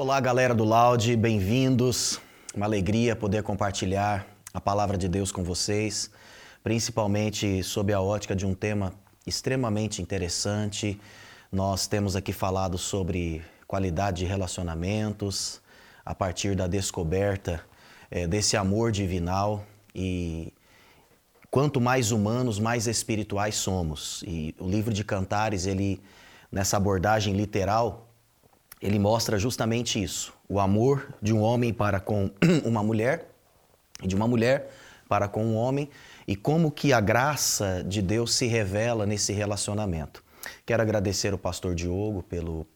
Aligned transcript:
Olá, 0.00 0.20
galera 0.20 0.54
do 0.54 0.62
Loud, 0.62 1.16
bem-vindos. 1.16 2.20
Uma 2.54 2.66
alegria 2.66 3.16
poder 3.16 3.42
compartilhar 3.42 4.24
a 4.54 4.60
palavra 4.60 4.96
de 4.96 5.08
Deus 5.08 5.32
com 5.32 5.42
vocês, 5.42 6.08
principalmente 6.62 7.64
sob 7.64 7.92
a 7.92 8.00
ótica 8.00 8.36
de 8.36 8.46
um 8.46 8.54
tema 8.54 8.92
extremamente 9.26 10.00
interessante. 10.00 11.00
Nós 11.50 11.88
temos 11.88 12.14
aqui 12.14 12.32
falado 12.32 12.78
sobre 12.78 13.42
qualidade 13.66 14.18
de 14.18 14.24
relacionamentos, 14.24 15.60
a 16.06 16.14
partir 16.14 16.54
da 16.54 16.68
descoberta 16.68 17.60
é, 18.08 18.24
desse 18.24 18.56
amor 18.56 18.92
divinal 18.92 19.66
e 19.92 20.52
quanto 21.50 21.80
mais 21.80 22.12
humanos, 22.12 22.60
mais 22.60 22.86
espirituais 22.86 23.56
somos. 23.56 24.22
E 24.28 24.54
o 24.60 24.68
livro 24.68 24.94
de 24.94 25.02
Cantares, 25.02 25.66
ele 25.66 26.00
nessa 26.52 26.76
abordagem 26.76 27.34
literal, 27.34 28.07
ele 28.80 28.98
mostra 28.98 29.38
justamente 29.38 30.02
isso: 30.02 30.32
o 30.48 30.60
amor 30.60 31.14
de 31.20 31.32
um 31.32 31.40
homem 31.40 31.72
para 31.72 32.00
com 32.00 32.30
uma 32.64 32.82
mulher 32.82 33.28
e 34.02 34.06
de 34.06 34.14
uma 34.14 34.28
mulher 34.28 34.70
para 35.08 35.26
com 35.26 35.44
um 35.44 35.56
homem 35.56 35.88
e 36.26 36.36
como 36.36 36.70
que 36.70 36.92
a 36.92 37.00
graça 37.00 37.82
de 37.86 38.02
Deus 38.02 38.34
se 38.34 38.46
revela 38.46 39.06
nesse 39.06 39.32
relacionamento. 39.32 40.22
Quero 40.64 40.82
agradecer 40.82 41.32
ao 41.32 41.38
pastor 41.38 41.74
Diogo 41.74 42.22
pelo 42.22 42.66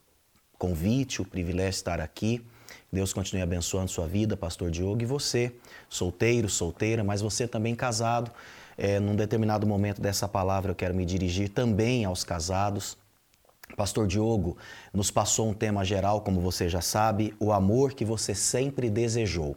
convite, 0.59 1.20
o 1.20 1.24
privilégio 1.24 1.70
de 1.70 1.77
estar 1.77 2.01
aqui. 2.01 2.45
Deus 2.91 3.12
continue 3.12 3.43
abençoando 3.43 3.91
sua 3.91 4.07
vida, 4.07 4.37
pastor 4.37 4.71
Diogo, 4.71 5.02
e 5.02 5.07
você, 5.07 5.55
solteiro, 5.88 6.48
solteira, 6.48 7.02
mas 7.02 7.21
você 7.21 7.46
também 7.46 7.74
casado. 7.74 8.30
É, 8.77 8.98
num 8.98 9.15
determinado 9.15 9.66
momento 9.66 10.01
dessa 10.01 10.27
palavra 10.27 10.71
eu 10.71 10.74
quero 10.74 10.95
me 10.95 11.05
dirigir 11.05 11.51
também 11.51 12.05
aos 12.05 12.24
casados. 12.24 12.96
Pastor 13.76 14.06
Diogo 14.06 14.56
nos 14.92 15.10
passou 15.10 15.48
um 15.48 15.54
tema 15.54 15.84
geral, 15.84 16.20
como 16.20 16.40
você 16.40 16.68
já 16.68 16.80
sabe, 16.80 17.34
o 17.38 17.52
amor 17.52 17.95
que 17.95 18.04
você 18.04 18.34
sempre 18.34 18.90
desejou. 18.90 19.56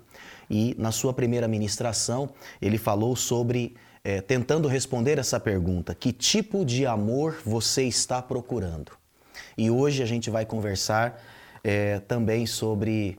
E 0.50 0.76
na 0.78 0.92
sua 0.92 1.14
primeira 1.14 1.48
ministração, 1.48 2.30
ele 2.62 2.78
falou 2.78 3.16
sobre, 3.16 3.76
é, 4.04 4.22
tentando 4.22 4.68
responder 4.68 5.18
essa 5.18 5.40
pergunta: 5.40 5.96
que 5.96 6.12
tipo 6.12 6.66
de 6.66 6.86
amor 6.86 7.38
você 7.46 7.84
está 7.84 8.22
procurando? 8.22 8.92
E 9.58 9.70
hoje 9.70 10.04
a 10.04 10.06
gente 10.06 10.30
vai 10.30 10.46
conversar 10.46 11.22
é, 11.64 12.00
também 12.00 12.46
sobre 12.46 13.18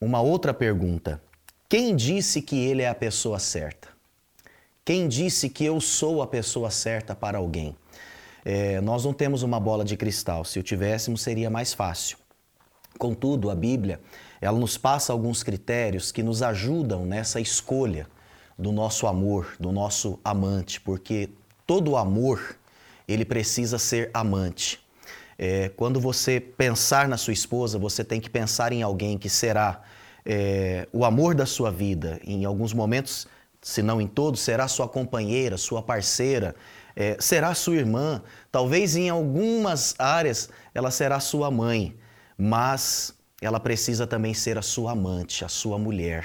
uma 0.00 0.20
outra 0.20 0.52
pergunta. 0.52 1.20
Quem 1.68 1.96
disse 1.96 2.42
que 2.42 2.56
ele 2.56 2.82
é 2.82 2.88
a 2.88 2.94
pessoa 2.94 3.38
certa? 3.38 3.88
Quem 4.84 5.08
disse 5.08 5.48
que 5.48 5.64
eu 5.64 5.80
sou 5.80 6.22
a 6.22 6.26
pessoa 6.26 6.70
certa 6.70 7.14
para 7.14 7.38
alguém? 7.38 7.76
É, 8.48 8.80
nós 8.80 9.04
não 9.04 9.12
temos 9.12 9.42
uma 9.42 9.58
bola 9.58 9.84
de 9.84 9.96
cristal. 9.96 10.44
Se 10.44 10.60
o 10.60 10.62
tivéssemos, 10.62 11.20
seria 11.20 11.50
mais 11.50 11.74
fácil. 11.74 12.16
Contudo, 12.96 13.50
a 13.50 13.56
Bíblia 13.56 13.98
ela 14.40 14.56
nos 14.56 14.78
passa 14.78 15.12
alguns 15.12 15.42
critérios 15.42 16.12
que 16.12 16.22
nos 16.22 16.44
ajudam 16.44 17.04
nessa 17.04 17.40
escolha 17.40 18.06
do 18.56 18.70
nosso 18.70 19.08
amor, 19.08 19.56
do 19.58 19.72
nosso 19.72 20.20
amante, 20.24 20.80
porque 20.80 21.28
todo 21.66 21.96
amor 21.96 22.56
ele 23.08 23.24
precisa 23.24 23.80
ser 23.80 24.12
amante. 24.14 24.78
É, 25.36 25.70
quando 25.70 25.98
você 25.98 26.38
pensar 26.38 27.08
na 27.08 27.16
sua 27.16 27.32
esposa, 27.32 27.80
você 27.80 28.04
tem 28.04 28.20
que 28.20 28.30
pensar 28.30 28.72
em 28.72 28.80
alguém 28.80 29.18
que 29.18 29.28
será 29.28 29.82
é, 30.24 30.86
o 30.92 31.04
amor 31.04 31.34
da 31.34 31.46
sua 31.46 31.72
vida. 31.72 32.20
Em 32.22 32.44
alguns 32.44 32.72
momentos, 32.72 33.26
se 33.60 33.82
não 33.82 34.00
em 34.00 34.06
todos, 34.06 34.38
será 34.38 34.68
sua 34.68 34.88
companheira, 34.88 35.56
sua 35.56 35.82
parceira, 35.82 36.54
é, 36.96 37.16
será 37.20 37.54
sua 37.54 37.76
irmã. 37.76 38.22
Talvez 38.50 38.96
em 38.96 39.10
algumas 39.10 39.94
áreas 39.98 40.48
ela 40.74 40.90
será 40.90 41.20
sua 41.20 41.50
mãe, 41.50 41.94
mas 42.36 43.14
ela 43.40 43.60
precisa 43.60 44.06
também 44.06 44.32
ser 44.32 44.56
a 44.56 44.62
sua 44.62 44.92
amante, 44.92 45.44
a 45.44 45.48
sua 45.48 45.78
mulher. 45.78 46.24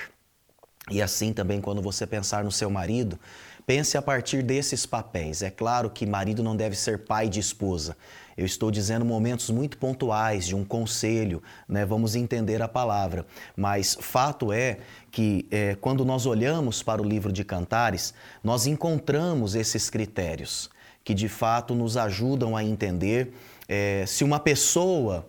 E 0.89 1.01
assim 1.01 1.33
também, 1.33 1.61
quando 1.61 1.81
você 1.81 2.07
pensar 2.07 2.43
no 2.43 2.51
seu 2.51 2.69
marido, 2.69 3.19
pense 3.67 3.97
a 3.97 4.01
partir 4.01 4.41
desses 4.41 4.85
papéis. 4.85 5.41
É 5.41 5.49
claro 5.49 5.89
que 5.89 6.05
marido 6.05 6.41
não 6.41 6.55
deve 6.55 6.75
ser 6.75 7.05
pai 7.05 7.29
de 7.29 7.39
esposa, 7.39 7.95
eu 8.37 8.45
estou 8.45 8.71
dizendo 8.71 9.05
momentos 9.05 9.49
muito 9.49 9.77
pontuais 9.77 10.47
de 10.47 10.55
um 10.55 10.63
conselho, 10.63 11.43
né? 11.67 11.85
vamos 11.85 12.15
entender 12.15 12.61
a 12.61 12.67
palavra. 12.67 13.25
Mas 13.55 13.97
fato 13.99 14.51
é 14.51 14.79
que 15.11 15.45
é, 15.51 15.75
quando 15.75 16.05
nós 16.05 16.25
olhamos 16.25 16.81
para 16.81 17.01
o 17.01 17.05
livro 17.05 17.31
de 17.31 17.43
Cantares, 17.43 18.13
nós 18.43 18.65
encontramos 18.65 19.55
esses 19.55 19.89
critérios 19.89 20.69
que 21.03 21.13
de 21.13 21.27
fato 21.27 21.75
nos 21.75 21.97
ajudam 21.97 22.55
a 22.55 22.63
entender 22.63 23.33
é, 23.67 24.05
se 24.07 24.23
uma 24.23 24.39
pessoa 24.39 25.27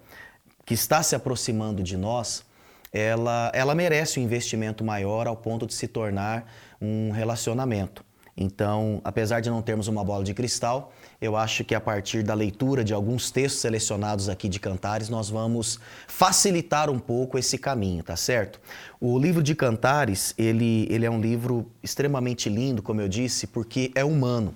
que 0.65 0.75
está 0.75 1.03
se 1.03 1.15
aproximando 1.15 1.83
de 1.83 1.97
nós, 1.97 2.45
ela, 2.93 3.51
ela 3.55 3.75
merece 3.75 4.21
um 4.21 4.23
investimento 4.23 4.85
maior 4.85 5.27
ao 5.27 5.37
ponto 5.37 5.67
de 5.67 5.75
se 5.75 5.89
tornar 5.89 6.53
um 6.81 7.11
relacionamento. 7.11 8.05
Então, 8.37 9.01
apesar 9.05 9.41
de 9.41 9.51
não 9.51 9.61
termos 9.61 9.89
uma 9.89 10.03
bola 10.03 10.25
de 10.25 10.33
cristal, 10.33 10.93
eu 11.21 11.37
acho 11.37 11.65
que 11.65 11.75
a 11.75 11.81
partir 11.81 12.23
da 12.23 12.33
leitura 12.33 12.83
de 12.83 12.95
alguns 12.95 13.31
textos 13.31 13.61
selecionados 13.61 14.29
aqui 14.29 14.49
de 14.49 14.59
Cantares, 14.59 15.11
nós 15.11 15.29
vamos 15.29 15.79
facilitar 16.09 16.89
um 16.89 16.99
pouco 16.99 17.39
esse 17.39 17.59
caminho, 17.59 18.03
tá 18.03 18.17
certo? 18.17 18.59
O 18.99 19.19
livro 19.19 19.43
de 19.43 19.55
Cantares, 19.55 20.35
ele, 20.39 20.87
ele 20.91 21.05
é 21.05 21.11
um 21.11 21.21
livro 21.21 21.71
extremamente 21.83 22.49
lindo, 22.49 22.83
como 22.83 23.01
eu 23.01 23.09
disse, 23.09 23.47
porque 23.47 23.93
é 23.95 24.05
humano. 24.05 24.55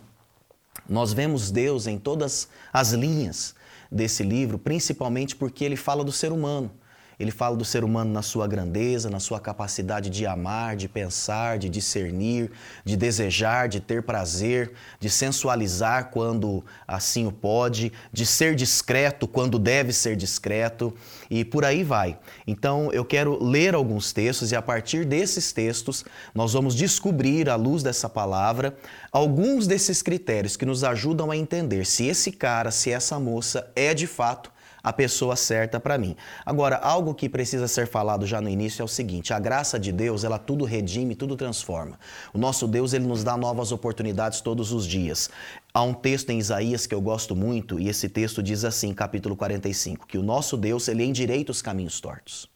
Nós 0.89 1.13
vemos 1.13 1.51
Deus 1.51 1.87
em 1.87 1.99
todas 1.99 2.49
as 2.73 2.93
linhas 2.93 3.55
desse 3.93 4.23
livro, 4.23 4.59
principalmente 4.59 5.37
porque 5.37 5.65
ele 5.65 5.77
fala 5.77 6.03
do 6.03 6.13
ser 6.13 6.33
humano. 6.33 6.71
Ele 7.19 7.31
fala 7.31 7.57
do 7.57 7.65
ser 7.65 7.83
humano 7.83 8.13
na 8.13 8.23
sua 8.23 8.47
grandeza, 8.47 9.09
na 9.09 9.19
sua 9.19 9.41
capacidade 9.41 10.11
de 10.11 10.27
amar, 10.27 10.77
de 10.77 10.89
pensar, 10.89 11.59
de 11.59 11.69
discernir, 11.69 12.51
de 12.85 12.97
desejar, 12.97 13.69
de 13.69 13.81
ter 13.81 14.03
prazer, 14.03 14.73
de 15.01 15.09
sensualizar 15.09 16.11
quando 16.11 16.65
assim 16.87 17.27
o 17.27 17.33
pode, 17.33 17.93
de 18.13 18.27
ser 18.27 18.55
discreto 18.55 19.27
quando 19.27 19.59
deve 19.59 19.93
ser 19.93 20.15
discreto 20.15 20.93
e 21.31 21.45
por 21.45 21.65
aí 21.65 21.83
vai. 21.83 22.19
Então 22.47 22.93
eu 22.93 23.05
quero 23.05 23.43
ler 23.43 23.75
alguns 23.75 24.13
textos 24.13 24.53
e 24.53 24.57
a 24.57 24.61
partir 24.61 25.07
desses 25.07 25.53
textos 25.53 26.05
nós 26.35 26.53
vamos 26.53 26.75
descobrir, 26.75 27.49
à 27.49 27.57
luz 27.57 27.83
dessa 27.83 28.09
palavra, 28.09 28.77
alguns 29.11 29.67
desses 29.67 30.03
critérios 30.03 30.57
que 30.57 30.67
nos 30.67 30.85
ajudam 30.85 31.31
a 31.31 31.37
entender 31.37 31.87
se 31.87 32.07
esse 32.07 32.31
cara, 32.31 32.71
se 32.71 32.91
essa 32.91 33.19
moça 33.19 33.71
é 33.75 33.95
de 33.95 34.07
fato 34.07 34.56
a 34.87 34.93
pessoa 34.93 35.35
certa 35.35 35.81
para 35.81 35.99
mim. 35.99 36.15
Agora, 36.45 36.77
algo 36.77 37.13
que 37.13 37.29
precisa 37.29 37.67
ser 37.67 37.89
falado 37.89 38.25
já 38.25 38.41
no 38.41 38.49
início 38.49 38.83
é 38.83 38.85
o 38.85 38.89
seguinte: 38.89 39.35
a 39.35 39.39
graça 39.41 39.81
de 39.81 39.91
Deus, 39.91 40.23
ela 40.23 40.39
tudo 40.39 40.65
redime, 40.65 41.17
tudo 41.17 41.35
transforma. 41.35 41.99
O 42.33 42.39
nosso 42.39 42.69
Deus, 42.69 42.93
ele 42.93 43.05
nos 43.05 43.25
dá 43.25 43.37
novas 43.37 43.73
oportunidades 43.73 44.41
todos 44.41 44.71
os 44.71 44.87
dias. 44.87 45.29
Há 45.75 45.83
um 45.83 45.93
texto 45.93 46.31
em 46.31 46.39
Isaías 46.39 46.87
que 46.87 46.95
eu 46.95 47.01
gosto 47.01 47.35
muito, 47.35 47.81
e 47.81 47.89
esse 47.89 48.09
texto 48.09 48.41
diz 48.41 48.65
assim, 48.65 48.95
capítulo 48.95 49.35
45, 49.35 50.07
que 50.07 50.19
o 50.19 50.23
nosso 50.23 50.57
Deus, 50.57 50.87
ele 50.87 51.05
endireita 51.05 51.51
os 51.51 51.61
caminhos 51.61 52.01
tortos. 52.01 52.49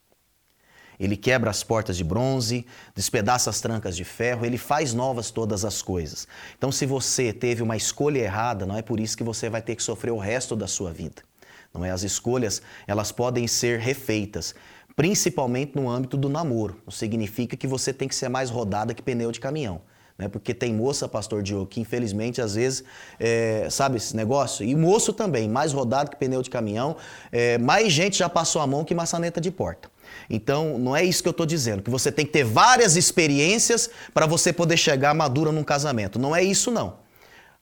Ele 1.00 1.16
quebra 1.16 1.50
as 1.50 1.64
portas 1.64 1.96
de 1.96 2.04
bronze, 2.04 2.64
despedaça 2.94 3.50
as 3.50 3.60
trancas 3.60 3.96
de 3.96 4.04
ferro, 4.04 4.46
ele 4.46 4.58
faz 4.58 4.94
novas 4.94 5.32
todas 5.32 5.64
as 5.64 5.82
coisas. 5.82 6.28
Então, 6.56 6.70
se 6.70 6.86
você 6.86 7.32
teve 7.32 7.60
uma 7.60 7.76
escolha 7.76 8.20
errada, 8.20 8.64
não 8.64 8.76
é 8.76 8.82
por 8.82 9.00
isso 9.00 9.16
que 9.16 9.24
você 9.24 9.50
vai 9.50 9.62
ter 9.62 9.74
que 9.74 9.82
sofrer 9.82 10.12
o 10.12 10.18
resto 10.18 10.54
da 10.54 10.68
sua 10.68 10.92
vida. 10.92 11.28
Não 11.72 11.84
é? 11.84 11.90
As 11.90 12.02
escolhas 12.02 12.60
elas 12.86 13.12
podem 13.12 13.46
ser 13.46 13.78
refeitas, 13.78 14.54
principalmente 14.96 15.76
no 15.76 15.88
âmbito 15.88 16.16
do 16.16 16.28
namoro. 16.28 16.80
Não 16.84 16.92
significa 16.92 17.56
que 17.56 17.66
você 17.66 17.92
tem 17.92 18.08
que 18.08 18.14
ser 18.14 18.28
mais 18.28 18.50
rodada 18.50 18.92
que 18.92 19.02
pneu 19.02 19.30
de 19.32 19.40
caminhão. 19.40 19.82
Né? 20.20 20.28
Porque 20.28 20.52
tem 20.52 20.74
moça, 20.74 21.08
pastor 21.08 21.42
Diogo, 21.42 21.66
que 21.66 21.80
infelizmente 21.80 22.42
às 22.42 22.54
vezes, 22.54 22.84
é, 23.18 23.66
sabe 23.70 23.96
esse 23.96 24.14
negócio? 24.14 24.66
E 24.66 24.74
moço 24.76 25.14
também, 25.14 25.48
mais 25.48 25.72
rodado 25.72 26.10
que 26.10 26.16
pneu 26.16 26.42
de 26.42 26.50
caminhão, 26.50 26.96
é, 27.32 27.56
mais 27.56 27.90
gente 27.90 28.18
já 28.18 28.28
passou 28.28 28.60
a 28.60 28.66
mão 28.66 28.84
que 28.84 28.94
maçaneta 28.94 29.40
de 29.40 29.50
porta. 29.50 29.88
Então, 30.28 30.78
não 30.78 30.94
é 30.94 31.02
isso 31.02 31.22
que 31.22 31.28
eu 31.28 31.32
estou 31.32 31.46
dizendo, 31.46 31.82
que 31.82 31.88
você 31.88 32.12
tem 32.12 32.26
que 32.26 32.32
ter 32.32 32.44
várias 32.44 32.96
experiências 32.96 33.88
para 34.12 34.26
você 34.26 34.52
poder 34.52 34.76
chegar 34.76 35.14
madura 35.14 35.50
num 35.50 35.64
casamento. 35.64 36.18
Não 36.18 36.36
é 36.36 36.42
isso, 36.42 36.70
não. 36.70 36.98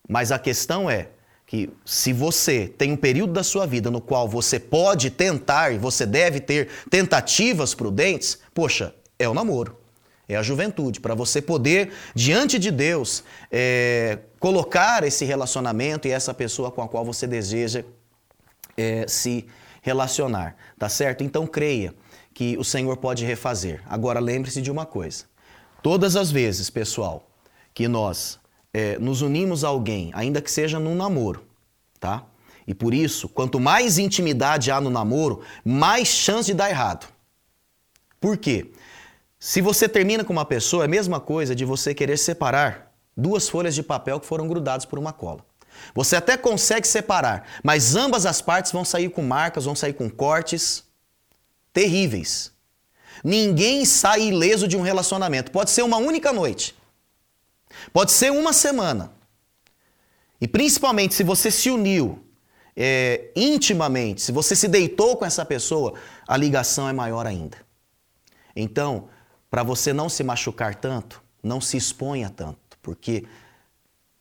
Mas 0.09 0.33
a 0.33 0.39
questão 0.39 0.91
é, 0.91 1.11
que 1.49 1.71
se 1.83 2.13
você 2.13 2.69
tem 2.69 2.93
um 2.93 2.97
período 2.97 3.33
da 3.33 3.43
sua 3.43 3.67
vida 3.67 3.91
no 3.91 4.03
qual 4.03 4.29
você 4.29 4.61
pode 4.61 5.09
tentar 5.09 5.73
e 5.73 5.79
você 5.79 6.05
deve 6.05 6.41
ter 6.41 6.69
tentativas 6.91 7.75
prudentes, 7.75 8.39
poxa, 8.53 8.95
é 9.19 9.27
o 9.27 9.33
namoro, 9.33 9.75
é 10.29 10.37
a 10.37 10.43
juventude, 10.43 11.01
para 11.01 11.15
você 11.15 11.41
poder, 11.41 11.91
diante 12.15 12.59
de 12.59 12.71
Deus, 12.71 13.25
é, 13.51 14.19
colocar 14.39 15.03
esse 15.05 15.25
relacionamento 15.25 16.07
e 16.07 16.11
essa 16.11 16.35
pessoa 16.35 16.71
com 16.71 16.83
a 16.83 16.89
qual 16.89 17.03
você 17.03 17.27
deseja 17.27 17.83
é, 18.77 19.09
se 19.09 19.47
relacionar, 19.81 20.55
tá 20.79 20.91
certo? 20.91 21.25
Então 21.25 21.47
creia 21.47 21.95
que 22.35 22.59
o 22.59 22.65
Senhor 22.65 22.99
pode 22.99 23.25
refazer. 23.25 23.83
Agora 23.87 24.21
lembre-se 24.21 24.61
de 24.61 24.71
uma 24.71 24.85
coisa: 24.85 25.25
todas 25.83 26.15
as 26.15 26.31
vezes, 26.31 26.69
pessoal, 26.69 27.27
que 27.73 27.89
nós 27.89 28.39
é, 28.79 28.97
nos 29.01 29.23
unimos 29.23 29.65
a 29.65 29.69
alguém, 29.69 30.13
ainda 30.15 30.41
que 30.41 30.51
seja 30.51 30.79
num 30.79 30.95
namoro, 30.95 31.45
tá? 31.99 32.25
E 32.65 32.73
por 32.73 32.95
isso, 32.95 33.29
quanto 33.29 33.59
mais 33.59 33.99
intimidade 33.99 34.71
há 34.71 34.81
no 34.81 34.89
namoro, 34.89 35.41
mais 35.65 36.07
chance 36.07 36.47
de 36.47 36.55
dar 36.55 36.71
errado. 36.71 37.09
Por 38.21 38.37
quê? 38.37 38.71
Se 39.37 39.61
você 39.61 39.89
termina 39.89 40.23
com 40.23 40.33
uma 40.33 40.45
pessoa, 40.45 40.85
é 40.85 40.87
a 40.87 40.89
mesma 40.89 41.19
coisa 41.19 41.57
de 41.57 41.65
você 41.65 41.93
querer 41.93 42.17
separar 42.19 42.93
duas 43.17 43.49
folhas 43.49 43.75
de 43.75 43.83
papel 43.83 44.21
que 44.21 44.27
foram 44.27 44.47
grudadas 44.47 44.85
por 44.85 44.99
uma 44.99 45.13
cola. 45.13 45.45
Você 45.93 46.15
até 46.15 46.37
consegue 46.37 46.87
separar, 46.87 47.45
mas 47.65 47.97
ambas 47.97 48.27
as 48.27 48.41
partes 48.41 48.71
vão 48.71 48.85
sair 48.85 49.09
com 49.09 49.23
marcas, 49.23 49.65
vão 49.65 49.75
sair 49.75 49.93
com 49.93 50.09
cortes 50.09 50.85
terríveis. 51.73 52.53
Ninguém 53.25 53.85
sai 53.85 54.29
ileso 54.29 54.69
de 54.69 54.77
um 54.77 54.83
relacionamento. 54.83 55.51
Pode 55.51 55.71
ser 55.71 55.83
uma 55.83 55.97
única 55.97 56.33
noite. 56.33 56.77
Pode 57.93 58.13
ser 58.13 58.31
uma 58.31 58.53
semana. 58.53 59.13
E 60.41 60.47
principalmente 60.47 61.15
se 61.15 61.23
você 61.23 61.51
se 61.51 61.71
uniu 61.71 62.25
é, 62.77 63.31
intimamente, 63.35 64.23
se 64.23 64.31
você 64.31 64.55
se 64.55 64.69
deitou 64.69 65.17
com 65.17 65.25
essa 65.25 65.45
pessoa, 65.45 65.95
a 66.27 66.37
ligação 66.37 66.89
é 66.89 66.93
maior 66.93 67.27
ainda. 67.27 67.59
Então, 68.55 69.09
para 69.51 69.63
você 69.63 69.93
não 69.93 70.09
se 70.09 70.23
machucar 70.23 70.75
tanto, 70.77 71.23
não 71.43 71.61
se 71.61 71.77
exponha 71.77 72.31
tanto, 72.31 72.79
porque 72.83 73.25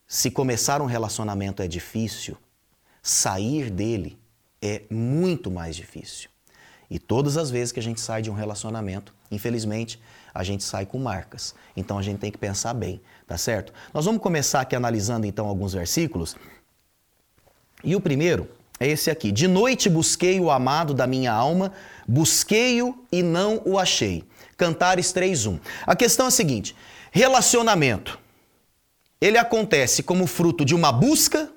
se 0.06 0.30
começar 0.30 0.80
um 0.80 0.86
relacionamento 0.86 1.62
é 1.62 1.68
difícil, 1.68 2.36
sair 3.02 3.70
dele 3.70 4.18
é 4.60 4.82
muito 4.90 5.50
mais 5.50 5.76
difícil. 5.76 6.30
E 6.90 6.98
todas 6.98 7.36
as 7.36 7.50
vezes 7.50 7.70
que 7.70 7.80
a 7.80 7.82
gente 7.82 8.00
sai 8.00 8.22
de 8.22 8.30
um 8.30 8.34
relacionamento, 8.34 9.14
infelizmente, 9.30 10.00
a 10.34 10.42
gente 10.44 10.62
sai 10.64 10.86
com 10.86 10.98
marcas. 10.98 11.54
Então 11.76 11.98
a 11.98 12.02
gente 12.02 12.18
tem 12.18 12.30
que 12.30 12.38
pensar 12.38 12.74
bem, 12.74 13.00
tá 13.26 13.36
certo? 13.36 13.72
Nós 13.92 14.04
vamos 14.04 14.22
começar 14.22 14.60
aqui 14.60 14.76
analisando 14.76 15.26
então 15.26 15.46
alguns 15.46 15.72
versículos. 15.72 16.36
E 17.82 17.94
o 17.96 18.00
primeiro 18.00 18.48
é 18.78 18.86
esse 18.86 19.10
aqui: 19.10 19.32
De 19.32 19.48
noite 19.48 19.88
busquei 19.88 20.40
o 20.40 20.50
amado 20.50 20.94
da 20.94 21.06
minha 21.06 21.32
alma, 21.32 21.72
busquei-o 22.06 23.04
e 23.10 23.22
não 23.22 23.62
o 23.64 23.78
achei. 23.78 24.24
Cantares 24.56 25.12
3:1. 25.12 25.58
A 25.86 25.96
questão 25.96 26.26
é 26.26 26.28
a 26.28 26.32
seguinte: 26.32 26.76
relacionamento 27.10 28.18
ele 29.20 29.36
acontece 29.36 30.02
como 30.02 30.26
fruto 30.26 30.64
de 30.64 30.74
uma 30.74 30.92
busca 30.92 31.52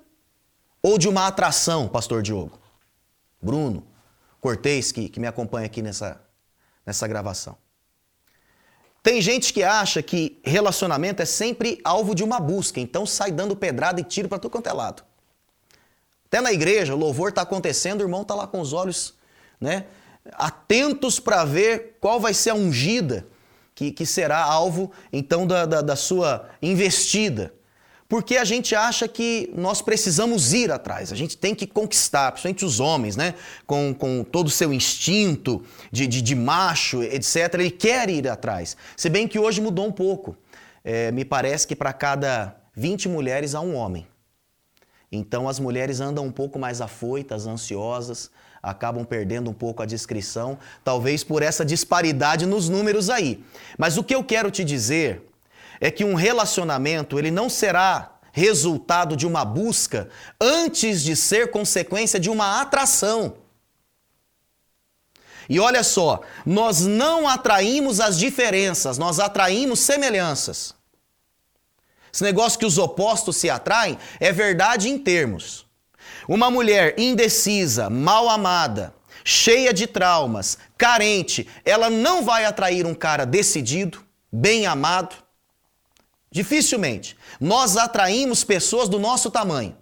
ou 0.81 0.97
de 0.97 1.07
uma 1.07 1.27
atração, 1.27 1.87
pastor 1.87 2.23
Diogo? 2.23 2.59
Bruno, 3.39 3.85
Cortez, 4.39 4.91
que, 4.91 5.07
que 5.09 5.19
me 5.19 5.27
acompanha 5.27 5.67
aqui 5.67 5.81
nessa, 5.81 6.19
nessa 6.85 7.07
gravação. 7.07 7.57
Tem 9.03 9.19
gente 9.21 9.51
que 9.51 9.63
acha 9.63 10.01
que 10.01 10.39
relacionamento 10.43 11.21
é 11.21 11.25
sempre 11.25 11.81
alvo 11.83 12.13
de 12.13 12.23
uma 12.23 12.39
busca, 12.39 12.79
então 12.79 13.05
sai 13.05 13.31
dando 13.31 13.55
pedrada 13.55 13.99
e 13.99 14.03
tiro 14.03 14.29
para 14.29 14.37
tudo 14.37 14.51
quanto 14.51 14.67
é 14.67 14.73
lado. 14.73 15.03
Até 16.27 16.39
na 16.39 16.53
igreja, 16.53 16.93
o 16.93 16.97
louvor 16.97 17.29
está 17.29 17.41
acontecendo, 17.41 18.01
o 18.01 18.03
irmão 18.03 18.21
está 18.21 18.35
lá 18.35 18.47
com 18.47 18.61
os 18.61 18.73
olhos 18.73 19.15
né, 19.59 19.85
atentos 20.33 21.19
para 21.19 21.43
ver 21.43 21.97
qual 21.99 22.19
vai 22.19 22.33
ser 22.33 22.51
a 22.51 22.55
ungida 22.55 23.27
que, 23.73 23.91
que 23.91 24.05
será 24.05 24.43
alvo 24.43 24.91
então 25.11 25.47
da, 25.47 25.65
da, 25.65 25.81
da 25.81 25.95
sua 25.95 26.49
investida. 26.61 27.53
Porque 28.11 28.35
a 28.35 28.43
gente 28.43 28.75
acha 28.75 29.07
que 29.07 29.49
nós 29.55 29.81
precisamos 29.81 30.51
ir 30.51 30.69
atrás, 30.69 31.13
a 31.13 31.15
gente 31.15 31.37
tem 31.37 31.55
que 31.55 31.65
conquistar, 31.65 32.29
principalmente 32.33 32.65
os 32.65 32.81
homens, 32.81 33.15
né? 33.15 33.35
Com, 33.65 33.95
com 33.97 34.21
todo 34.21 34.47
o 34.47 34.49
seu 34.49 34.73
instinto 34.73 35.63
de, 35.89 36.05
de, 36.07 36.21
de 36.21 36.35
macho, 36.35 37.01
etc. 37.03 37.53
Ele 37.53 37.71
quer 37.71 38.09
ir 38.09 38.27
atrás. 38.27 38.75
Se 38.97 39.07
bem 39.09 39.29
que 39.29 39.39
hoje 39.39 39.61
mudou 39.61 39.87
um 39.87 39.93
pouco. 39.93 40.35
É, 40.83 41.09
me 41.13 41.23
parece 41.23 41.65
que 41.65 41.73
para 41.73 41.93
cada 41.93 42.57
20 42.75 43.07
mulheres 43.07 43.55
há 43.55 43.61
um 43.61 43.75
homem. 43.75 44.05
Então 45.09 45.47
as 45.47 45.57
mulheres 45.57 46.01
andam 46.01 46.25
um 46.25 46.31
pouco 46.33 46.59
mais 46.59 46.81
afoitas, 46.81 47.47
ansiosas, 47.47 48.29
acabam 48.61 49.05
perdendo 49.05 49.49
um 49.49 49.53
pouco 49.53 49.83
a 49.83 49.85
descrição, 49.85 50.59
talvez 50.83 51.23
por 51.23 51.41
essa 51.41 51.63
disparidade 51.63 52.45
nos 52.45 52.67
números 52.67 53.09
aí. 53.09 53.41
Mas 53.77 53.97
o 53.97 54.03
que 54.03 54.13
eu 54.13 54.21
quero 54.21 54.51
te 54.51 54.65
dizer 54.65 55.30
é 55.81 55.89
que 55.89 56.05
um 56.05 56.13
relacionamento 56.13 57.17
ele 57.17 57.31
não 57.31 57.49
será 57.49 58.19
resultado 58.31 59.17
de 59.17 59.25
uma 59.25 59.43
busca 59.43 60.07
antes 60.39 61.01
de 61.01 61.15
ser 61.15 61.49
consequência 61.49 62.19
de 62.19 62.29
uma 62.29 62.61
atração. 62.61 63.35
E 65.49 65.59
olha 65.59 65.83
só, 65.83 66.21
nós 66.45 66.81
não 66.81 67.27
atraímos 67.27 67.99
as 67.99 68.17
diferenças, 68.17 68.97
nós 68.99 69.19
atraímos 69.19 69.79
semelhanças. 69.79 70.73
Esse 72.13 72.23
negócio 72.23 72.59
que 72.59 72.65
os 72.65 72.77
opostos 72.77 73.37
se 73.37 73.49
atraem 73.49 73.97
é 74.19 74.31
verdade 74.31 74.87
em 74.87 74.97
termos. 74.97 75.65
Uma 76.27 76.51
mulher 76.51 76.93
indecisa, 76.97 77.89
mal 77.89 78.29
amada, 78.29 78.93
cheia 79.25 79.73
de 79.73 79.87
traumas, 79.87 80.57
carente, 80.77 81.47
ela 81.65 81.89
não 81.89 82.23
vai 82.23 82.45
atrair 82.45 82.85
um 82.85 82.93
cara 82.93 83.25
decidido, 83.25 84.05
bem 84.31 84.65
amado, 84.65 85.15
Dificilmente. 86.31 87.17
Nós 87.39 87.75
atraímos 87.75 88.43
pessoas 88.43 88.87
do 88.87 88.97
nosso 88.97 89.29
tamanho. 89.29 89.75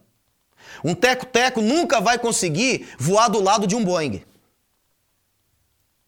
Um 0.84 0.96
teco-teco 0.96 1.62
nunca 1.62 2.01
vai 2.01 2.18
conseguir 2.18 2.90
voar 2.98 3.28
do 3.28 3.40
lado 3.42 3.68
de 3.68 3.75
um 3.75 3.84
Boeing. 3.84 4.24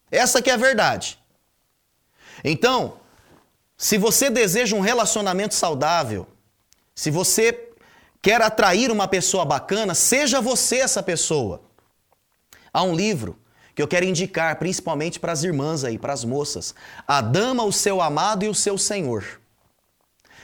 Essa 0.10 0.42
que 0.42 0.50
é 0.50 0.54
a 0.54 0.58
verdade. 0.58 1.20
Então, 2.44 3.00
se 3.78 3.98
você 3.98 4.30
deseja 4.30 4.76
um 4.76 4.82
relacionamento 4.82 5.54
saudável, 5.54 6.28
se 6.96 7.12
você 7.12 7.70
quer 8.22 8.42
atrair 8.42 8.92
uma 8.92 9.08
pessoa 9.08 9.46
bacana, 9.46 9.94
seja 9.94 10.42
você 10.42 10.78
essa 10.78 11.02
pessoa. 11.02 11.62
Há 12.74 12.84
um 12.84 12.96
livro 12.96 13.38
que 13.74 13.82
eu 13.82 13.88
quero 13.88 14.06
indicar 14.06 14.58
principalmente 14.58 15.20
para 15.20 15.32
as 15.32 15.44
irmãs 15.44 15.84
aí, 15.84 15.98
para 15.98 16.14
as 16.14 16.24
moças. 16.24 16.76
A 17.08 17.22
Dama, 17.22 17.64
o 17.64 17.72
seu 17.72 18.02
amado 18.02 18.44
e 18.44 18.50
o 18.50 18.56
seu 18.56 18.78
Senhor. 18.78 19.41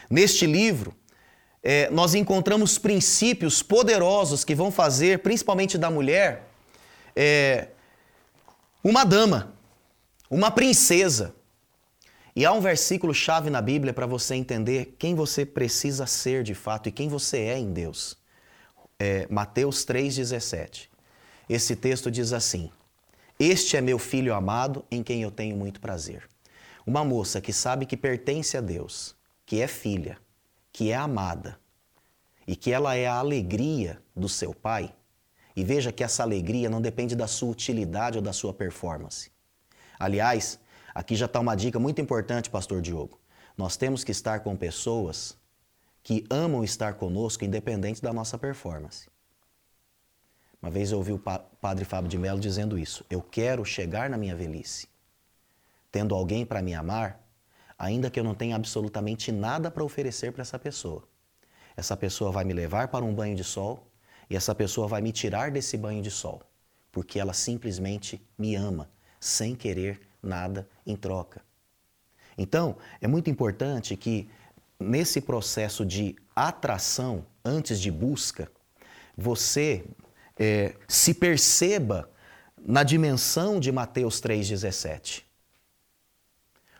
Neste 0.09 0.45
livro, 0.45 0.95
é, 1.61 1.89
nós 1.89 2.15
encontramos 2.15 2.77
princípios 2.77 3.61
poderosos 3.61 4.45
que 4.45 4.55
vão 4.55 4.71
fazer, 4.71 5.19
principalmente 5.19 5.77
da 5.77 5.91
mulher, 5.91 6.47
é, 7.13 7.67
uma 8.81 9.03
dama, 9.03 9.53
uma 10.29 10.49
princesa. 10.49 11.35
E 12.33 12.45
há 12.45 12.53
um 12.53 12.61
versículo 12.61 13.13
chave 13.13 13.49
na 13.49 13.61
Bíblia 13.61 13.91
para 13.91 14.05
você 14.05 14.35
entender 14.35 14.95
quem 14.97 15.13
você 15.13 15.45
precisa 15.45 16.05
ser 16.05 16.43
de 16.43 16.53
fato 16.53 16.87
e 16.87 16.91
quem 16.91 17.09
você 17.09 17.39
é 17.39 17.57
em 17.57 17.73
Deus. 17.73 18.17
É, 18.97 19.27
Mateus 19.29 19.85
3,17. 19.85 20.87
Esse 21.49 21.75
texto 21.75 22.09
diz 22.09 22.31
assim: 22.31 22.71
Este 23.37 23.75
é 23.75 23.81
meu 23.81 23.99
filho 23.99 24.33
amado 24.33 24.85
em 24.89 25.03
quem 25.03 25.21
eu 25.21 25.31
tenho 25.31 25.57
muito 25.57 25.81
prazer. 25.81 26.29
Uma 26.85 27.03
moça 27.03 27.41
que 27.41 27.51
sabe 27.51 27.85
que 27.85 27.97
pertence 27.97 28.55
a 28.55 28.61
Deus 28.61 29.16
que 29.47 29.61
é 29.61 29.67
filha, 29.67 30.19
que 30.71 30.91
é 30.91 30.95
amada 30.95 31.57
e 32.45 32.55
que 32.55 32.71
ela 32.71 32.95
é 32.95 33.07
a 33.07 33.15
alegria 33.15 33.99
do 34.15 34.29
seu 34.29 34.53
pai, 34.53 34.93
e 35.55 35.63
veja 35.63 35.91
que 35.91 36.03
essa 36.03 36.21
alegria 36.21 36.69
não 36.69 36.79
depende 36.79 37.15
da 37.15 37.27
sua 37.27 37.49
utilidade 37.49 38.17
ou 38.17 38.23
da 38.23 38.31
sua 38.31 38.53
performance. 38.53 39.31
Aliás, 39.97 40.59
aqui 40.93 41.15
já 41.15 41.25
está 41.25 41.39
uma 41.39 41.55
dica 41.55 41.79
muito 41.79 41.99
importante, 41.99 42.49
Pastor 42.49 42.81
Diogo. 42.81 43.19
Nós 43.57 43.75
temos 43.75 44.03
que 44.03 44.11
estar 44.11 44.41
com 44.41 44.55
pessoas 44.55 45.35
que 46.03 46.25
amam 46.29 46.63
estar 46.63 46.93
conosco, 46.93 47.43
independente 47.43 48.01
da 48.01 48.13
nossa 48.13 48.37
performance. 48.37 49.09
Uma 50.61 50.69
vez 50.69 50.91
eu 50.91 50.99
ouvi 50.99 51.11
o 51.13 51.19
padre 51.19 51.85
Fábio 51.85 52.09
de 52.09 52.17
Mello 52.17 52.39
dizendo 52.39 52.77
isso. 52.77 53.05
Eu 53.09 53.21
quero 53.21 53.65
chegar 53.65 54.09
na 54.09 54.17
minha 54.17 54.35
velhice, 54.35 54.87
tendo 55.91 56.13
alguém 56.13 56.45
para 56.45 56.61
me 56.61 56.73
amar 56.73 57.26
ainda 57.77 58.09
que 58.09 58.19
eu 58.19 58.23
não 58.23 58.33
tenha 58.33 58.55
absolutamente 58.55 59.31
nada 59.31 59.69
para 59.69 59.83
oferecer 59.83 60.31
para 60.31 60.41
essa 60.41 60.57
pessoa. 60.57 61.03
Essa 61.75 61.95
pessoa 61.95 62.31
vai 62.31 62.43
me 62.43 62.53
levar 62.53 62.87
para 62.87 63.05
um 63.05 63.13
banho 63.13 63.35
de 63.35 63.43
sol 63.43 63.87
e 64.29 64.35
essa 64.35 64.55
pessoa 64.55 64.87
vai 64.87 65.01
me 65.01 65.11
tirar 65.11 65.51
desse 65.51 65.77
banho 65.77 66.01
de 66.01 66.09
sol, 66.09 66.41
porque 66.91 67.19
ela 67.19 67.33
simplesmente 67.33 68.21
me 68.37 68.55
ama, 68.55 68.89
sem 69.19 69.55
querer 69.55 70.01
nada 70.21 70.67
em 70.85 70.95
troca. 70.95 71.41
Então, 72.37 72.77
é 72.99 73.07
muito 73.07 73.29
importante 73.29 73.95
que 73.95 74.29
nesse 74.79 75.21
processo 75.21 75.85
de 75.85 76.15
atração, 76.35 77.25
antes 77.43 77.79
de 77.79 77.91
busca, 77.91 78.51
você 79.15 79.85
é, 80.37 80.75
se 80.87 81.13
perceba 81.13 82.09
na 82.57 82.83
dimensão 82.83 83.59
de 83.59 83.71
Mateus 83.71 84.21
3,17. 84.21 85.26